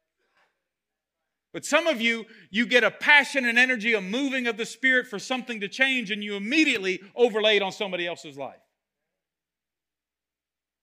But 1.52 1.64
some 1.64 1.86
of 1.86 2.00
you, 2.00 2.26
you 2.50 2.64
get 2.64 2.84
a 2.84 2.90
passion 2.90 3.44
and 3.44 3.58
energy, 3.58 3.94
a 3.94 4.00
moving 4.00 4.46
of 4.46 4.56
the 4.56 4.66
Spirit 4.66 5.08
for 5.08 5.18
something 5.18 5.60
to 5.60 5.68
change, 5.68 6.10
and 6.10 6.22
you 6.22 6.36
immediately 6.36 7.00
overlay 7.16 7.56
it 7.56 7.62
on 7.62 7.72
somebody 7.72 8.06
else's 8.06 8.38
life. 8.38 8.60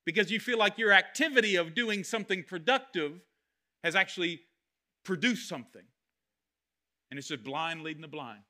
Because 0.05 0.29
you 0.29 0.39
feel 0.39 0.57
like 0.57 0.77
your 0.77 0.91
activity 0.91 1.55
of 1.55 1.73
doing 1.73 2.03
something 2.03 2.43
productive 2.43 3.13
has 3.83 3.95
actually 3.95 4.41
produced 5.03 5.47
something. 5.47 5.83
And 7.09 7.17
it's 7.17 7.29
just 7.29 7.43
blind 7.43 7.83
leading 7.83 8.01
the 8.01 8.07
blind. 8.09 8.41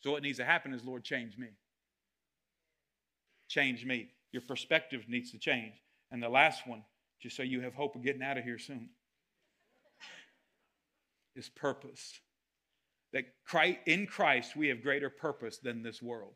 So 0.00 0.10
what 0.10 0.22
needs 0.22 0.38
to 0.38 0.44
happen 0.44 0.74
is, 0.74 0.84
Lord, 0.84 1.02
change 1.02 1.38
me. 1.38 1.48
Change 3.48 3.84
me. 3.86 4.10
Your 4.32 4.42
perspective 4.42 5.06
needs 5.08 5.30
to 5.32 5.38
change. 5.38 5.74
And 6.10 6.22
the 6.22 6.28
last 6.28 6.66
one, 6.66 6.84
just 7.20 7.36
so 7.36 7.42
you 7.42 7.62
have 7.62 7.74
hope 7.74 7.96
of 7.96 8.02
getting 8.02 8.22
out 8.22 8.36
of 8.36 8.44
here 8.44 8.58
soon. 8.58 8.90
Is 11.38 11.48
purpose. 11.48 12.20
That 13.12 13.24
in 13.86 14.06
Christ 14.06 14.56
we 14.56 14.68
have 14.68 14.82
greater 14.82 15.08
purpose 15.08 15.58
than 15.58 15.82
this 15.82 16.02
world. 16.02 16.34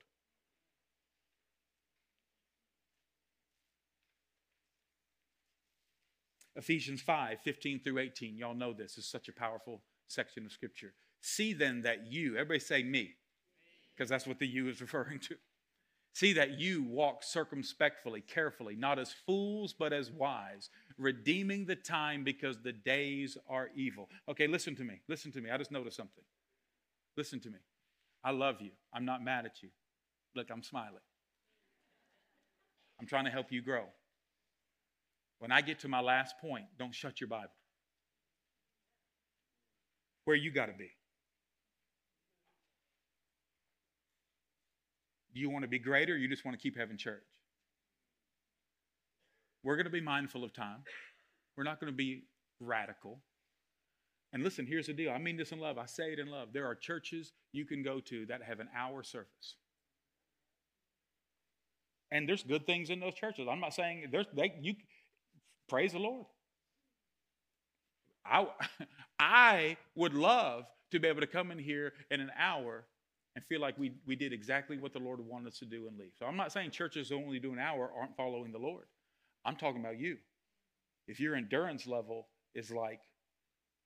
Ephesians 6.57 7.01
5 7.01 7.41
15 7.41 7.81
through 7.81 7.99
18. 7.99 8.37
Y'all 8.37 8.55
know 8.55 8.73
this. 8.73 8.99
is 8.99 9.07
such 9.07 9.29
a 9.29 9.33
powerful 9.33 9.83
section 10.09 10.45
of 10.45 10.53
Scripture. 10.53 10.95
See 11.21 11.53
then 11.53 11.83
that 11.83 12.11
you, 12.11 12.35
everybody 12.37 12.61
say 12.61 12.83
me, 12.83 13.15
because 13.95 14.09
that's 14.09 14.27
what 14.27 14.39
the 14.39 14.47
you 14.47 14.69
is 14.69 14.81
referring 14.81 15.19
to. 15.21 15.37
See 16.15 16.35
that 16.35 16.61
you 16.61 16.83
walk 16.83 17.23
circumspectly, 17.23 18.21
carefully, 18.21 18.77
not 18.77 18.99
as 18.99 19.15
fools, 19.27 19.73
but 19.73 19.95
as 19.95 20.11
wise, 20.11 20.69
redeeming 20.99 21.65
the 21.65 21.77
time 21.77 22.23
because 22.23 22.59
the 22.63 22.73
days 22.73 23.39
are 23.49 23.71
evil. 23.75 24.11
Okay, 24.29 24.47
listen 24.47 24.77
to 24.77 24.85
me. 24.85 25.01
Listen 25.09 25.33
to 25.33 25.41
me. 25.41 25.51
I 25.51 25.57
just 25.57 25.73
noticed 25.73 25.97
something. 25.97 26.25
Listen 27.17 27.41
to 27.41 27.51
me. 27.51 27.59
I 28.23 28.31
love 28.31 28.57
you. 28.61 28.71
I'm 28.93 29.07
not 29.07 29.25
mad 29.25 29.47
at 29.47 29.63
you. 29.63 29.71
Look, 30.37 30.49
I'm 30.51 30.63
smiling. 30.63 31.01
I'm 33.01 33.07
trying 33.07 33.25
to 33.25 33.31
help 33.31 33.51
you 33.51 33.63
grow. 33.63 33.85
When 35.39 35.51
I 35.51 35.61
get 35.61 35.81
to 35.81 35.89
my 35.89 36.01
last 36.01 36.35
point, 36.41 36.67
don't 36.79 36.95
shut 36.95 37.21
your 37.21 37.29
Bible. 37.29 37.51
Where 40.25 40.37
you 40.37 40.53
got 40.53 40.67
to 40.67 40.75
be. 40.75 40.91
Do 45.35 45.41
you 45.41 45.51
want 45.51 45.63
to 45.63 45.69
be 45.69 45.79
greater 45.79 46.15
or 46.15 46.17
you 46.17 46.29
just 46.29 46.45
want 46.45 46.59
to 46.59 46.63
keep 46.63 46.77
having 46.77 46.97
church? 46.97 47.23
We're 49.63 49.77
going 49.77 49.87
to 49.87 49.91
be 49.91 50.01
mindful 50.01 50.45
of 50.45 50.53
time. 50.53 50.83
We're 51.57 51.65
not 51.65 51.81
going 51.81 51.93
to 51.93 51.97
be 51.97 52.25
radical. 52.61 53.21
And 54.33 54.43
listen, 54.43 54.67
here's 54.67 54.87
the 54.87 54.93
deal. 54.93 55.13
I 55.13 55.19
mean 55.19 55.37
this 55.37 55.53
in 55.53 55.61
love. 55.61 55.79
I 55.79 55.87
say 55.87 56.13
it 56.13 56.19
in 56.19 56.29
love. 56.29 56.49
There 56.53 56.67
are 56.67 56.75
churches 56.75 57.33
you 57.53 57.65
can 57.65 57.83
go 57.83 58.01
to 58.01 58.27
that 58.27 58.43
have 58.43 58.61
an 58.61 58.69
hour 58.77 59.03
service. 59.03 59.57
And 62.11 62.29
there's 62.29 62.43
good 62.43 62.67
things 62.67 62.91
in 62.91 63.01
those 63.01 63.15
churches. 63.15 63.47
I'm 63.51 63.61
not 63.61 63.75
saying 63.75 64.09
there's 64.11 64.27
they 64.35 64.55
you 64.61 64.75
praise 65.69 65.93
the 65.93 65.99
Lord. 65.99 66.27
I 68.25 68.47
I 69.19 69.77
would 69.95 70.15
love 70.15 70.65
to 70.91 71.01
be 71.01 71.09
able 71.09 71.21
to 71.21 71.27
come 71.27 71.51
in 71.51 71.59
here 71.59 71.93
in 72.11 72.21
an 72.21 72.31
hour 72.39 72.85
and 73.35 73.45
feel 73.45 73.61
like 73.61 73.79
we, 73.79 73.93
we 74.07 74.17
did 74.17 74.33
exactly 74.33 74.79
what 74.79 74.93
the 74.93 74.99
Lord 74.99 75.21
wanted 75.21 75.49
us 75.49 75.59
to 75.61 75.65
do 75.65 75.87
and 75.89 75.99
leave. 75.99 76.13
So 76.19 76.27
I'm 76.27 76.37
not 76.37 76.53
saying 76.53 76.71
churches 76.71 77.11
only 77.13 77.39
do 77.39 77.53
an 77.53 77.59
hour 77.59 77.91
aren't 77.99 78.17
following 78.17 78.53
the 78.53 78.59
Lord. 78.59 78.85
I'm 79.45 79.57
talking 79.57 79.81
about 79.81 79.99
you. 79.99 80.19
If 81.09 81.19
your 81.19 81.35
endurance 81.35 81.87
level 81.87 82.29
is 82.55 82.71
like, 82.71 83.01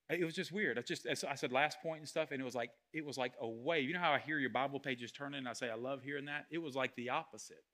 it 0.09 0.25
was 0.25 0.35
just 0.35 0.53
weird. 0.53 0.79
I 0.79 0.83
just 0.83 1.07
I 1.07 1.35
said 1.35 1.51
last 1.51 1.81
point 1.83 1.99
and 1.99 2.09
stuff, 2.09 2.31
and 2.31 2.41
it 2.41 2.45
was 2.45 2.55
like 2.55 2.71
it 2.93 3.05
was 3.05 3.19
like 3.19 3.33
a 3.41 3.49
wave. 3.49 3.89
You 3.89 3.95
know 3.95 4.01
how 4.01 4.13
I 4.13 4.21
hear 4.21 4.39
your 4.39 4.51
Bible 4.51 4.79
pages 4.79 5.11
turning, 5.11 5.39
and 5.39 5.49
I 5.49 5.53
say 5.53 5.69
I 5.69 5.75
love 5.75 6.03
hearing 6.03 6.27
that. 6.27 6.47
It 6.51 6.59
was 6.59 6.77
like 6.77 6.95
the 6.95 7.11
opposite. 7.11 7.65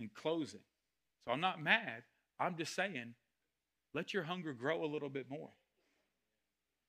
In 0.00 0.10
closing, 0.14 0.60
so 1.24 1.32
I'm 1.32 1.40
not 1.40 1.62
mad. 1.62 2.02
I'm 2.38 2.56
just 2.56 2.74
saying, 2.74 3.14
let 3.94 4.12
your 4.12 4.24
hunger 4.24 4.52
grow 4.52 4.84
a 4.84 4.90
little 4.90 5.08
bit 5.08 5.26
more. 5.30 5.50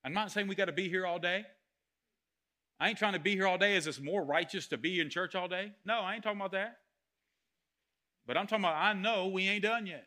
I'm 0.04 0.14
not 0.14 0.32
saying 0.32 0.48
we 0.48 0.56
got 0.56 0.66
to 0.66 0.74
be 0.74 0.90
here 0.90 1.06
all 1.06 1.20
day. 1.20 1.46
I 2.84 2.90
ain't 2.90 2.98
trying 2.98 3.14
to 3.14 3.20
be 3.20 3.32
here 3.32 3.48
all 3.48 3.58
day. 3.58 3.78
Is 3.78 3.86
this 3.86 4.02
more 4.02 4.26
righteous 4.26 4.68
to 4.68 4.78
be 4.78 5.00
in 5.00 5.10
church 5.10 5.36
all 5.36 5.48
day? 5.48 5.72
No, 5.86 6.02
I 6.02 6.16
ain't 6.16 6.24
talking 6.24 6.38
about 6.38 6.52
that. 6.52 6.80
But 8.28 8.36
I'm 8.36 8.46
talking 8.46 8.66
about, 8.66 8.76
I 8.76 8.92
know 8.92 9.28
we 9.28 9.48
ain't 9.48 9.64
done 9.64 9.88
yet. 9.88 10.06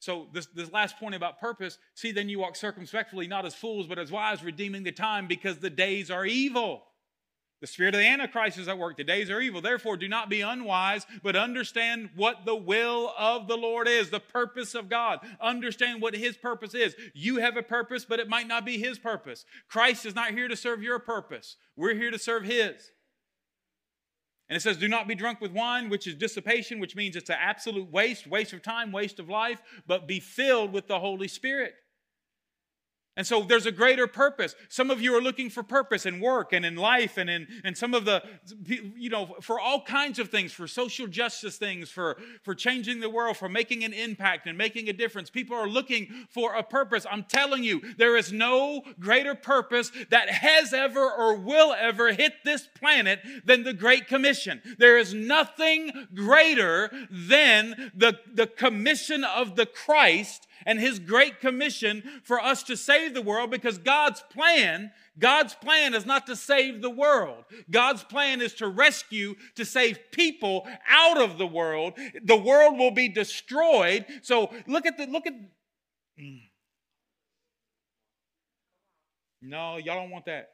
So 0.00 0.26
this, 0.34 0.44
this 0.54 0.70
last 0.70 0.98
point 0.98 1.14
about 1.14 1.40
purpose, 1.40 1.78
see, 1.94 2.12
then 2.12 2.28
you 2.28 2.40
walk 2.40 2.56
circumspectly, 2.56 3.26
not 3.26 3.46
as 3.46 3.54
fools, 3.54 3.86
but 3.86 3.98
as 3.98 4.12
wise, 4.12 4.44
redeeming 4.44 4.82
the 4.82 4.92
time 4.92 5.26
because 5.26 5.60
the 5.60 5.70
days 5.70 6.10
are 6.10 6.26
evil. 6.26 6.82
The 7.62 7.68
spirit 7.68 7.94
of 7.94 8.00
the 8.00 8.08
Antichrist 8.08 8.58
is 8.58 8.66
at 8.66 8.76
work. 8.76 8.96
The 8.96 9.04
days 9.04 9.30
are 9.30 9.40
evil. 9.40 9.60
Therefore, 9.60 9.96
do 9.96 10.08
not 10.08 10.28
be 10.28 10.40
unwise, 10.40 11.06
but 11.22 11.36
understand 11.36 12.10
what 12.16 12.44
the 12.44 12.56
will 12.56 13.14
of 13.16 13.46
the 13.46 13.56
Lord 13.56 13.86
is, 13.86 14.10
the 14.10 14.18
purpose 14.18 14.74
of 14.74 14.88
God. 14.88 15.20
Understand 15.40 16.02
what 16.02 16.16
His 16.16 16.36
purpose 16.36 16.74
is. 16.74 16.96
You 17.14 17.36
have 17.36 17.56
a 17.56 17.62
purpose, 17.62 18.04
but 18.04 18.18
it 18.18 18.28
might 18.28 18.48
not 18.48 18.66
be 18.66 18.78
His 18.78 18.98
purpose. 18.98 19.44
Christ 19.68 20.04
is 20.04 20.16
not 20.16 20.32
here 20.32 20.48
to 20.48 20.56
serve 20.56 20.82
your 20.82 20.98
purpose, 20.98 21.56
we're 21.76 21.94
here 21.94 22.10
to 22.10 22.18
serve 22.18 22.42
His. 22.42 22.90
And 24.48 24.56
it 24.56 24.60
says, 24.60 24.76
Do 24.76 24.88
not 24.88 25.06
be 25.06 25.14
drunk 25.14 25.40
with 25.40 25.52
wine, 25.52 25.88
which 25.88 26.08
is 26.08 26.16
dissipation, 26.16 26.80
which 26.80 26.96
means 26.96 27.14
it's 27.14 27.30
an 27.30 27.36
absolute 27.40 27.92
waste, 27.92 28.26
waste 28.26 28.52
of 28.52 28.62
time, 28.62 28.90
waste 28.90 29.20
of 29.20 29.28
life, 29.28 29.62
but 29.86 30.08
be 30.08 30.18
filled 30.18 30.72
with 30.72 30.88
the 30.88 30.98
Holy 30.98 31.28
Spirit. 31.28 31.74
And 33.14 33.26
so 33.26 33.42
there's 33.42 33.66
a 33.66 33.72
greater 33.72 34.06
purpose. 34.06 34.54
Some 34.70 34.90
of 34.90 35.02
you 35.02 35.14
are 35.14 35.20
looking 35.20 35.50
for 35.50 35.62
purpose 35.62 36.06
in 36.06 36.18
work 36.18 36.54
and 36.54 36.64
in 36.64 36.76
life 36.76 37.18
and 37.18 37.28
in 37.28 37.46
and 37.62 37.76
some 37.76 37.92
of 37.92 38.06
the 38.06 38.22
you 38.96 39.10
know 39.10 39.36
for 39.42 39.60
all 39.60 39.82
kinds 39.82 40.18
of 40.18 40.30
things, 40.30 40.50
for 40.50 40.66
social 40.66 41.06
justice 41.06 41.58
things, 41.58 41.90
for 41.90 42.16
for 42.42 42.54
changing 42.54 43.00
the 43.00 43.10
world, 43.10 43.36
for 43.36 43.50
making 43.50 43.84
an 43.84 43.92
impact 43.92 44.46
and 44.46 44.56
making 44.56 44.88
a 44.88 44.94
difference. 44.94 45.28
People 45.28 45.54
are 45.54 45.68
looking 45.68 46.26
for 46.30 46.54
a 46.54 46.62
purpose. 46.62 47.04
I'm 47.10 47.24
telling 47.24 47.62
you, 47.62 47.82
there 47.98 48.16
is 48.16 48.32
no 48.32 48.82
greater 48.98 49.34
purpose 49.34 49.92
that 50.08 50.30
has 50.30 50.72
ever 50.72 51.10
or 51.10 51.34
will 51.34 51.74
ever 51.74 52.14
hit 52.14 52.32
this 52.46 52.66
planet 52.66 53.20
than 53.44 53.62
the 53.62 53.74
great 53.74 54.06
commission. 54.08 54.62
There 54.78 54.96
is 54.96 55.12
nothing 55.12 56.08
greater 56.14 56.90
than 57.10 57.92
the 57.94 58.20
the 58.32 58.46
commission 58.46 59.22
of 59.22 59.56
the 59.56 59.66
Christ 59.66 60.46
and 60.66 60.78
his 60.78 60.98
great 60.98 61.40
commission 61.40 62.02
for 62.22 62.40
us 62.40 62.62
to 62.64 62.76
save 62.76 63.14
the 63.14 63.22
world 63.22 63.50
because 63.50 63.78
God's 63.78 64.22
plan, 64.30 64.92
God's 65.18 65.54
plan 65.54 65.94
is 65.94 66.06
not 66.06 66.26
to 66.26 66.36
save 66.36 66.82
the 66.82 66.90
world. 66.90 67.44
God's 67.70 68.04
plan 68.04 68.40
is 68.40 68.54
to 68.54 68.68
rescue, 68.68 69.34
to 69.56 69.64
save 69.64 69.98
people 70.12 70.66
out 70.88 71.20
of 71.20 71.38
the 71.38 71.46
world. 71.46 71.94
The 72.22 72.36
world 72.36 72.78
will 72.78 72.90
be 72.90 73.08
destroyed. 73.08 74.06
So 74.22 74.52
look 74.66 74.86
at 74.86 74.98
the 74.98 75.06
look 75.06 75.26
at 75.26 75.34
mm. 76.20 76.40
No, 79.42 79.76
y'all 79.76 79.96
don't 79.96 80.10
want 80.10 80.26
that. 80.26 80.50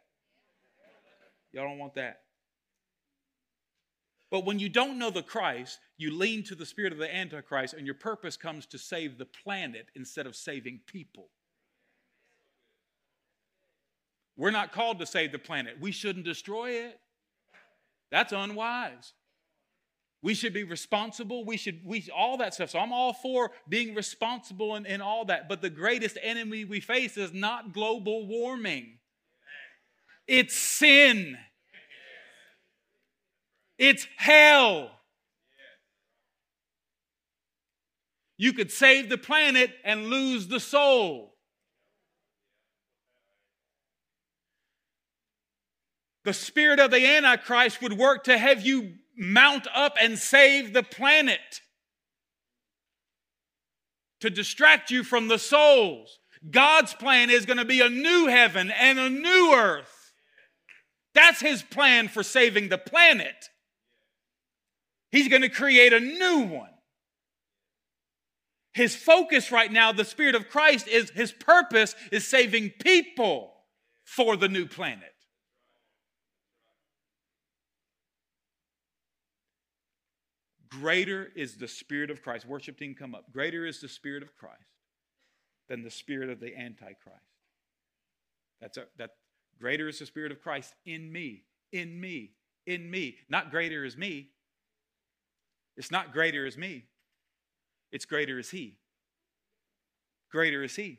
Y'all 1.52 1.64
don't 1.64 1.78
want 1.78 1.94
that. 1.96 2.20
But 4.30 4.44
when 4.44 4.58
you 4.58 4.68
don't 4.68 4.98
know 4.98 5.10
the 5.10 5.22
Christ, 5.22 5.78
you 5.96 6.14
lean 6.14 6.44
to 6.44 6.54
the 6.54 6.66
spirit 6.66 6.92
of 6.92 6.98
the 6.98 7.14
Antichrist, 7.14 7.74
and 7.74 7.86
your 7.86 7.94
purpose 7.94 8.36
comes 8.36 8.66
to 8.66 8.78
save 8.78 9.16
the 9.16 9.24
planet 9.24 9.86
instead 9.94 10.26
of 10.26 10.36
saving 10.36 10.80
people. 10.86 11.28
We're 14.36 14.50
not 14.50 14.72
called 14.72 15.00
to 15.00 15.06
save 15.06 15.32
the 15.32 15.38
planet. 15.38 15.76
We 15.80 15.90
shouldn't 15.90 16.24
destroy 16.24 16.70
it. 16.70 17.00
That's 18.10 18.32
unwise. 18.32 19.14
We 20.22 20.34
should 20.34 20.52
be 20.52 20.64
responsible. 20.64 21.44
We 21.44 21.56
should, 21.56 21.80
we, 21.84 22.08
all 22.14 22.36
that 22.38 22.54
stuff. 22.54 22.70
So 22.70 22.78
I'm 22.78 22.92
all 22.92 23.12
for 23.12 23.50
being 23.68 23.94
responsible 23.94 24.74
and, 24.74 24.86
and 24.86 25.00
all 25.00 25.24
that. 25.26 25.48
But 25.48 25.62
the 25.62 25.70
greatest 25.70 26.18
enemy 26.22 26.64
we 26.64 26.80
face 26.80 27.16
is 27.16 27.32
not 27.32 27.72
global 27.72 28.26
warming, 28.26 28.98
it's 30.26 30.56
sin. 30.56 31.38
It's 33.78 34.06
hell. 34.16 34.90
You 38.36 38.52
could 38.52 38.70
save 38.70 39.08
the 39.08 39.18
planet 39.18 39.70
and 39.84 40.06
lose 40.06 40.48
the 40.48 40.60
soul. 40.60 41.34
The 46.24 46.34
spirit 46.34 46.78
of 46.78 46.90
the 46.90 47.06
Antichrist 47.06 47.80
would 47.80 47.94
work 47.94 48.24
to 48.24 48.36
have 48.36 48.64
you 48.64 48.94
mount 49.16 49.66
up 49.74 49.96
and 50.00 50.18
save 50.18 50.72
the 50.72 50.82
planet, 50.82 51.62
to 54.20 54.30
distract 54.30 54.90
you 54.90 55.02
from 55.02 55.28
the 55.28 55.38
souls. 55.38 56.18
God's 56.50 56.94
plan 56.94 57.30
is 57.30 57.46
going 57.46 57.56
to 57.56 57.64
be 57.64 57.80
a 57.80 57.88
new 57.88 58.26
heaven 58.26 58.70
and 58.70 58.98
a 58.98 59.08
new 59.08 59.54
earth. 59.54 60.12
That's 61.14 61.40
his 61.40 61.62
plan 61.62 62.08
for 62.08 62.22
saving 62.22 62.68
the 62.68 62.78
planet. 62.78 63.48
He's 65.10 65.28
going 65.28 65.42
to 65.42 65.48
create 65.48 65.92
a 65.92 66.00
new 66.00 66.40
one. 66.40 66.70
His 68.72 68.94
focus 68.94 69.50
right 69.50 69.72
now, 69.72 69.92
the 69.92 70.04
Spirit 70.04 70.34
of 70.34 70.48
Christ, 70.48 70.86
is 70.86 71.10
his 71.10 71.32
purpose 71.32 71.94
is 72.12 72.26
saving 72.26 72.70
people 72.80 73.54
for 74.04 74.36
the 74.36 74.48
new 74.48 74.66
planet. 74.66 75.14
Greater 80.68 81.28
is 81.34 81.56
the 81.56 81.66
Spirit 81.66 82.10
of 82.10 82.22
Christ. 82.22 82.46
Worship 82.46 82.78
team, 82.78 82.94
come 82.94 83.14
up. 83.14 83.32
Greater 83.32 83.66
is 83.66 83.80
the 83.80 83.88
Spirit 83.88 84.22
of 84.22 84.36
Christ 84.36 84.62
than 85.68 85.82
the 85.82 85.90
Spirit 85.90 86.30
of 86.30 86.40
the 86.40 86.54
Antichrist. 86.56 87.24
That's 88.60 88.76
a, 88.76 88.84
that 88.98 89.10
greater 89.58 89.88
is 89.88 89.98
the 89.98 90.06
Spirit 90.06 90.30
of 90.30 90.40
Christ 90.40 90.74
in 90.84 91.10
me, 91.10 91.44
in 91.72 92.00
me, 92.00 92.32
in 92.66 92.90
me. 92.90 93.16
Not 93.28 93.50
greater 93.50 93.84
is 93.84 93.96
me, 93.96 94.30
it's 95.78 95.90
not 95.90 96.12
greater 96.12 96.44
as 96.44 96.58
me. 96.58 96.84
It's 97.92 98.04
greater 98.04 98.38
is 98.38 98.50
He. 98.50 98.76
Greater 100.30 100.62
is 100.62 100.76
He. 100.76 100.98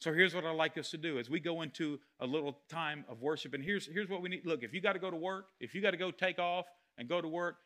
So 0.00 0.12
here's 0.12 0.34
what 0.34 0.44
I'd 0.44 0.56
like 0.56 0.76
us 0.78 0.90
to 0.90 0.98
do 0.98 1.18
as 1.18 1.30
we 1.30 1.38
go 1.38 1.62
into 1.62 2.00
a 2.20 2.26
little 2.26 2.58
time 2.68 3.04
of 3.08 3.22
worship. 3.22 3.54
And 3.54 3.62
here's, 3.62 3.86
here's 3.86 4.08
what 4.08 4.22
we 4.22 4.28
need. 4.28 4.46
Look, 4.46 4.62
if 4.62 4.74
you 4.74 4.80
got 4.80 4.94
to 4.94 4.98
go 4.98 5.10
to 5.10 5.16
work, 5.16 5.46
if 5.60 5.74
you 5.74 5.80
got 5.82 5.92
to 5.92 5.96
go 5.96 6.10
take 6.10 6.38
off 6.38 6.66
and 6.98 7.08
go 7.08 7.20
to 7.20 7.28
work, 7.28 7.56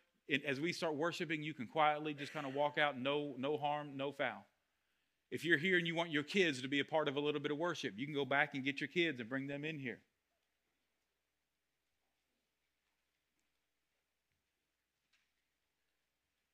as 0.46 0.60
we 0.60 0.72
start 0.72 0.94
worshiping, 0.94 1.42
you 1.42 1.54
can 1.54 1.66
quietly 1.66 2.14
just 2.14 2.32
kind 2.32 2.46
of 2.46 2.54
walk 2.54 2.78
out, 2.78 2.98
no, 2.98 3.34
no 3.38 3.56
harm, 3.56 3.96
no 3.96 4.12
foul. 4.12 4.46
If 5.30 5.44
you're 5.44 5.58
here 5.58 5.78
and 5.78 5.86
you 5.86 5.94
want 5.94 6.10
your 6.10 6.22
kids 6.22 6.62
to 6.62 6.68
be 6.68 6.80
a 6.80 6.84
part 6.84 7.08
of 7.08 7.16
a 7.16 7.20
little 7.20 7.40
bit 7.40 7.50
of 7.50 7.58
worship, 7.58 7.94
you 7.96 8.06
can 8.06 8.14
go 8.14 8.24
back 8.24 8.54
and 8.54 8.64
get 8.64 8.80
your 8.80 8.88
kids 8.88 9.20
and 9.20 9.28
bring 9.28 9.46
them 9.46 9.64
in 9.64 9.78
here. 9.78 9.98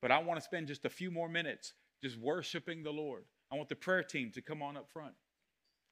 But 0.02 0.10
I 0.10 0.18
want 0.18 0.38
to 0.38 0.44
spend 0.44 0.68
just 0.68 0.84
a 0.84 0.90
few 0.90 1.10
more 1.10 1.28
minutes 1.28 1.74
just 2.02 2.18
worshiping 2.18 2.82
the 2.82 2.92
Lord. 2.92 3.24
I 3.50 3.56
want 3.56 3.68
the 3.68 3.76
prayer 3.76 4.02
team 4.02 4.30
to 4.34 4.42
come 4.42 4.62
on 4.62 4.76
up 4.76 4.90
front. 4.92 5.14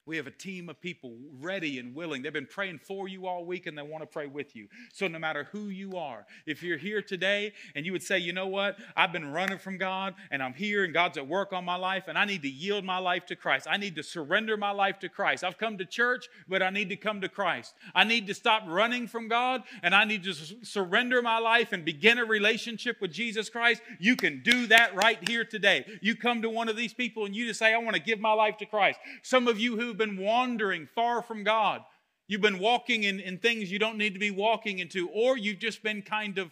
We 0.07 0.19
have 0.19 0.27
a 0.27 0.31
team 0.31 0.69
of 0.69 0.79
people 0.83 1.17
ready 1.41 1.79
and 1.79 1.95
willing. 1.95 2.21
They've 2.21 2.33
been 2.33 2.47
praying 2.47 2.81
for 2.81 3.09
you 3.09 3.27
all 3.27 3.47
week 3.47 3.67
and 3.67 3.77
they 3.77 3.83
want 3.83 4.03
to 4.03 4.07
pray 4.07 4.27
with 4.27 4.55
you. 4.55 4.69
So, 4.93 5.09
no 5.09 5.19
matter 5.19 5.49
who 5.51 5.69
you 5.71 5.97
are, 5.97 6.27
if 6.45 6.63
you're 6.63 6.77
here 6.77 7.01
today 7.01 7.55
and 7.75 7.87
you 7.87 7.93
would 7.93 8.03
say, 8.03 8.19
you 8.19 8.35
know 8.35 8.47
what, 8.47 8.77
I've 8.97 9.13
been 9.13 9.33
running 9.33 9.57
from 9.57 9.79
God 9.79 10.15
and 10.31 10.43
I'm 10.43 10.53
here 10.53 10.85
and 10.85 10.93
God's 10.93 11.17
at 11.17 11.27
work 11.27 11.55
on 11.55 11.65
my 11.65 11.77
life 11.77 12.05
and 12.09 12.19
I 12.19 12.27
need 12.27 12.43
to 12.43 12.51
yield 12.51 12.85
my 12.85 12.99
life 12.99 13.25
to 13.27 13.37
Christ. 13.37 13.67
I 13.71 13.79
need 13.79 13.97
to 13.97 14.03
surrender 14.03 14.59
my 14.59 14.73
life 14.73 14.99
to 14.99 15.09
Christ. 15.09 15.43
I've 15.43 15.57
come 15.57 15.79
to 15.79 15.87
church, 15.87 16.29
but 16.47 16.63
I 16.63 16.69
need 16.69 16.91
to 16.91 16.97
come 16.97 17.23
to 17.23 17.29
Christ. 17.31 17.75
I 17.95 18.05
need 18.05 18.27
to 18.27 18.35
stop 18.35 18.65
running 18.67 19.07
from 19.07 19.29
God 19.29 19.63
and 19.83 19.95
I 19.95 20.05
need 20.05 20.25
to 20.25 20.35
surrender 20.35 21.23
my 21.23 21.39
life 21.39 21.73
and 21.73 21.83
begin 21.83 22.19
a 22.19 22.27
relationship 22.27 23.01
with 23.01 23.11
Jesus 23.11 23.49
Christ. 23.49 23.81
You 23.99 24.17
can 24.17 24.43
do 24.43 24.67
that 24.67 24.95
right 24.95 25.27
here 25.27 25.47
today. 25.47 25.87
You 26.03 26.15
come 26.15 26.43
to 26.43 26.51
one 26.51 26.69
of 26.69 26.77
these 26.77 26.93
people 26.93 27.25
and 27.25 27.35
you 27.35 27.47
just 27.47 27.59
say, 27.59 27.73
I 27.73 27.79
want 27.79 27.97
to 27.97 28.03
give 28.03 28.21
my 28.21 28.35
life 28.35 28.59
to 28.59 28.67
Christ. 28.67 28.99
Some 29.23 29.49
of 29.49 29.59
you 29.59 29.79
who 29.79 29.94
who've 29.95 30.09
been 30.09 30.17
wandering 30.17 30.89
far 30.95 31.23
from 31.23 31.45
God. 31.45 31.83
You've 32.27 32.41
been 32.41 32.59
walking 32.59 33.05
in, 33.05 33.21
in 33.21 33.39
things 33.39 33.71
you 33.71 33.79
don't 33.79 33.99
need 33.99 34.15
to 34.15 34.19
be 34.19 34.31
walking 34.31 34.79
into, 34.79 35.09
or 35.11 35.37
you've 35.37 35.59
just 35.59 35.83
been 35.83 36.03
kind 36.03 36.39
of, 36.39 36.51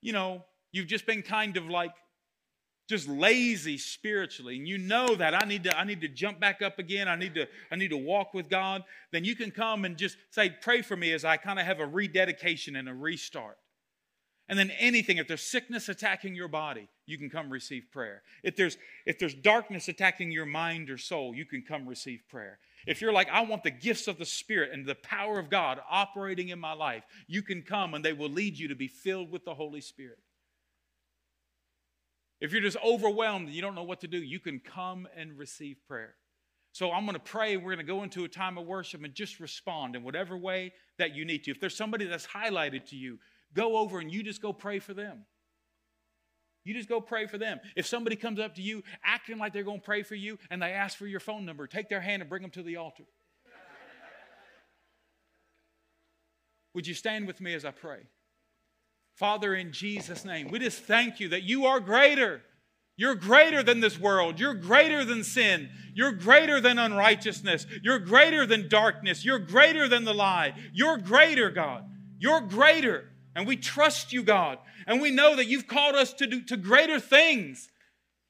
you 0.00 0.12
know, 0.12 0.44
you've 0.70 0.86
just 0.86 1.06
been 1.06 1.22
kind 1.22 1.56
of 1.56 1.68
like 1.68 1.92
just 2.88 3.08
lazy 3.08 3.78
spiritually. 3.78 4.56
And 4.56 4.68
you 4.68 4.78
know 4.78 5.14
that 5.14 5.34
i 5.34 5.46
need 5.46 5.64
to 5.64 5.78
i 5.78 5.84
need 5.84 6.00
to 6.00 6.08
jump 6.08 6.40
back 6.40 6.62
up 6.62 6.78
again. 6.78 7.08
I 7.08 7.16
need 7.16 7.34
to 7.34 7.46
i 7.70 7.76
need 7.76 7.90
to 7.90 7.96
walk 7.96 8.32
with 8.32 8.48
god. 8.48 8.84
Then 9.12 9.24
you 9.24 9.34
can 9.34 9.50
come 9.50 9.84
and 9.84 9.96
just 9.96 10.16
say 10.30 10.50
pray 10.50 10.82
for 10.82 10.96
me 10.96 11.12
as 11.12 11.24
i 11.24 11.36
kind 11.36 11.58
of 11.58 11.66
have 11.66 11.80
a 11.80 11.86
rededication 11.86 12.76
and 12.76 12.88
a 12.88 12.94
restart. 12.94 13.58
And 14.48 14.58
then 14.58 14.70
anything 14.78 15.18
if 15.18 15.28
there's 15.28 15.42
sickness 15.42 15.88
attacking 15.88 16.34
your 16.34 16.48
body 16.48 16.88
you 17.06 17.18
can 17.18 17.28
come 17.28 17.50
receive 17.50 17.84
prayer. 17.92 18.22
If 18.42 18.56
there's 18.56 18.78
if 19.04 19.18
there's 19.18 19.34
darkness 19.34 19.88
attacking 19.88 20.30
your 20.30 20.46
mind 20.46 20.88
or 20.88 20.96
soul 20.96 21.34
you 21.34 21.44
can 21.44 21.62
come 21.66 21.86
receive 21.86 22.20
prayer 22.30 22.58
if 22.88 23.02
you're 23.02 23.12
like, 23.12 23.28
I 23.30 23.42
want 23.42 23.64
the 23.64 23.70
gifts 23.70 24.08
of 24.08 24.16
the 24.16 24.24
Spirit 24.24 24.70
and 24.72 24.86
the 24.86 24.94
power 24.94 25.38
of 25.38 25.50
God 25.50 25.78
operating 25.90 26.48
in 26.48 26.58
my 26.58 26.72
life, 26.72 27.04
you 27.26 27.42
can 27.42 27.60
come 27.60 27.92
and 27.92 28.02
they 28.02 28.14
will 28.14 28.30
lead 28.30 28.58
you 28.58 28.68
to 28.68 28.74
be 28.74 28.88
filled 28.88 29.30
with 29.30 29.44
the 29.44 29.52
Holy 29.52 29.82
Spirit. 29.82 30.18
If 32.40 32.50
you're 32.50 32.62
just 32.62 32.78
overwhelmed 32.82 33.48
and 33.48 33.54
you 33.54 33.60
don't 33.60 33.74
know 33.74 33.82
what 33.82 34.00
to 34.00 34.08
do, 34.08 34.16
you 34.16 34.40
can 34.40 34.58
come 34.58 35.06
and 35.14 35.36
receive 35.36 35.76
prayer. 35.86 36.14
So 36.72 36.90
I'm 36.90 37.04
going 37.04 37.12
to 37.12 37.20
pray. 37.20 37.58
We're 37.58 37.74
going 37.74 37.86
to 37.86 37.92
go 37.92 38.04
into 38.04 38.24
a 38.24 38.28
time 38.28 38.56
of 38.56 38.64
worship 38.64 39.04
and 39.04 39.12
just 39.12 39.38
respond 39.38 39.94
in 39.94 40.02
whatever 40.02 40.34
way 40.34 40.72
that 40.96 41.14
you 41.14 41.26
need 41.26 41.44
to. 41.44 41.50
If 41.50 41.60
there's 41.60 41.76
somebody 41.76 42.06
that's 42.06 42.26
highlighted 42.26 42.86
to 42.86 42.96
you, 42.96 43.18
go 43.52 43.76
over 43.76 43.98
and 43.98 44.10
you 44.10 44.22
just 44.22 44.40
go 44.40 44.54
pray 44.54 44.78
for 44.78 44.94
them. 44.94 45.26
You 46.68 46.74
just 46.74 46.88
go 46.88 47.00
pray 47.00 47.26
for 47.26 47.38
them. 47.38 47.60
If 47.76 47.86
somebody 47.86 48.14
comes 48.14 48.38
up 48.38 48.56
to 48.56 48.62
you 48.62 48.82
acting 49.02 49.38
like 49.38 49.54
they're 49.54 49.62
going 49.62 49.80
to 49.80 49.84
pray 49.84 50.02
for 50.02 50.14
you 50.14 50.38
and 50.50 50.60
they 50.60 50.72
ask 50.72 50.98
for 50.98 51.06
your 51.06 51.18
phone 51.18 51.46
number, 51.46 51.66
take 51.66 51.88
their 51.88 52.02
hand 52.02 52.20
and 52.20 52.28
bring 52.28 52.42
them 52.42 52.50
to 52.50 52.62
the 52.62 52.76
altar. 52.76 53.04
Would 56.74 56.86
you 56.86 56.92
stand 56.92 57.26
with 57.26 57.40
me 57.40 57.54
as 57.54 57.64
I 57.64 57.70
pray? 57.70 58.00
Father, 59.14 59.54
in 59.54 59.72
Jesus' 59.72 60.26
name, 60.26 60.48
we 60.50 60.58
just 60.58 60.82
thank 60.82 61.20
you 61.20 61.30
that 61.30 61.44
you 61.44 61.64
are 61.64 61.80
greater. 61.80 62.42
You're 62.98 63.14
greater 63.14 63.62
than 63.62 63.80
this 63.80 63.98
world. 63.98 64.38
You're 64.38 64.52
greater 64.52 65.06
than 65.06 65.24
sin. 65.24 65.70
You're 65.94 66.12
greater 66.12 66.60
than 66.60 66.78
unrighteousness. 66.78 67.66
You're 67.82 67.98
greater 67.98 68.44
than 68.44 68.68
darkness. 68.68 69.24
You're 69.24 69.38
greater 69.38 69.88
than 69.88 70.04
the 70.04 70.12
lie. 70.12 70.52
You're 70.74 70.98
greater, 70.98 71.50
God. 71.50 71.88
You're 72.18 72.42
greater. 72.42 73.08
And 73.38 73.46
we 73.46 73.54
trust 73.56 74.12
you, 74.12 74.24
God. 74.24 74.58
And 74.84 75.00
we 75.00 75.12
know 75.12 75.36
that 75.36 75.46
you've 75.46 75.68
called 75.68 75.94
us 75.94 76.12
to 76.14 76.26
do 76.26 76.42
to 76.46 76.56
greater 76.56 76.98
things. 76.98 77.68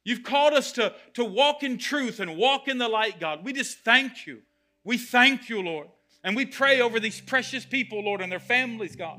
You've 0.05 0.23
called 0.23 0.53
us 0.53 0.71
to, 0.73 0.95
to 1.15 1.25
walk 1.25 1.63
in 1.63 1.79
truth 1.79 2.21
and 2.21 2.37
walk 2.37 2.69
in 2.69 2.77
the 2.77 2.89
light, 2.89 3.19
God. 3.19 3.43
We 3.43 3.55
just 3.55 3.79
thank 3.79 4.27
you. 4.27 4.43
We 4.85 4.99
thank 4.99 5.49
you, 5.49 5.63
Lord. 5.63 5.87
And 6.23 6.37
we 6.37 6.45
pray 6.45 6.83
over 6.83 7.01
these 7.01 7.23
precious 7.23 7.65
people, 7.65 8.05
Lord, 8.05 8.21
and 8.21 8.31
their 8.31 8.39
families, 8.39 8.97
God. 8.97 9.19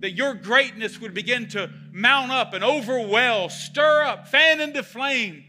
That 0.00 0.10
your 0.10 0.34
greatness 0.34 1.00
would 1.00 1.14
begin 1.14 1.48
to 1.48 1.70
mount 1.90 2.30
up 2.30 2.52
and 2.52 2.62
overwhelm, 2.62 3.48
stir 3.48 4.02
up, 4.02 4.28
fan 4.28 4.60
into 4.60 4.82
flame, 4.82 5.44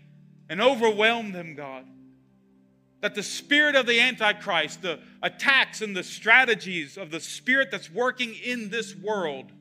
and 0.48 0.62
overwhelm 0.62 1.34
them, 1.34 1.56
God 1.56 1.84
that 3.04 3.16
the 3.16 3.22
spirit 3.22 3.76
of 3.76 3.86
the 3.86 4.00
Antichrist, 4.00 4.82
the 4.82 4.98
attacks 5.22 5.82
and 5.82 5.94
the 5.94 6.04
strategies 6.04 6.98
of 6.98 7.12
the 7.12 7.20
spirit 7.20 7.70
that's 7.70 7.92
working 7.92 8.34
in 8.34 8.70
this 8.70 8.96
world 8.96 9.52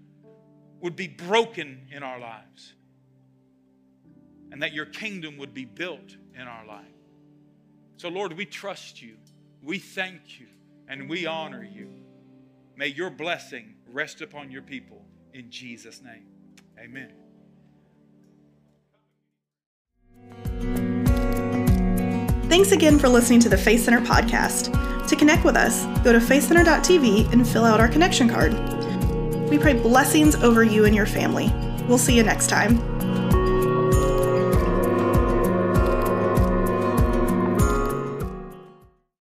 would 0.81 0.95
be 0.95 1.09
broken 1.09 1.89
in 1.91 2.05
our 2.05 2.21
lives. 2.21 2.75
And 4.53 4.63
that 4.63 4.73
your 4.73 4.87
kingdom 4.87 5.39
would 5.39 5.53
be 5.53 5.65
built 5.65 6.15
in 6.37 6.43
our 6.43 6.65
life. 6.65 6.85
So, 7.97 8.09
Lord, 8.09 8.33
we 8.35 8.47
trust 8.47 9.03
you, 9.03 9.17
we 9.61 9.81
thank 9.81 10.39
you, 10.39 10.47
and 10.87 11.11
we 11.11 11.27
honor 11.27 11.65
you. 11.65 11.91
May 12.77 12.87
your 12.87 13.11
blessing 13.11 13.75
rest 13.91 14.21
upon 14.21 14.53
your 14.53 14.63
people 14.63 15.05
in 15.35 15.51
Jesus' 15.51 16.01
name. 16.01 16.27
Amen. 16.79 17.22
Thanks 22.53 22.73
again 22.73 22.99
for 22.99 23.09
listening 23.09 23.41
to 23.41 23.49
the 23.49 23.57
Faith 23.57 23.83
Center 23.83 24.03
podcast. 24.03 25.09
To 25.09 25.17
connect 25.17 25.43
with 25.43 25.57
us, 25.57 25.87
go 26.05 26.13
to 26.13 26.19
faithcenter.tv 26.19 27.33
and 27.33 27.49
fill 27.49 27.65
out 27.65 27.81
our 27.81 27.89
connection 27.89 28.29
card. 28.29 28.53
We 29.49 29.59
pray 29.59 29.73
blessings 29.73 30.35
over 30.35 30.63
you 30.63 30.85
and 30.85 30.95
your 30.95 31.07
family. 31.07 31.51
We'll 31.89 31.97
see 31.97 32.15
you 32.15 32.23
next 32.23 32.49
time. 32.49 32.92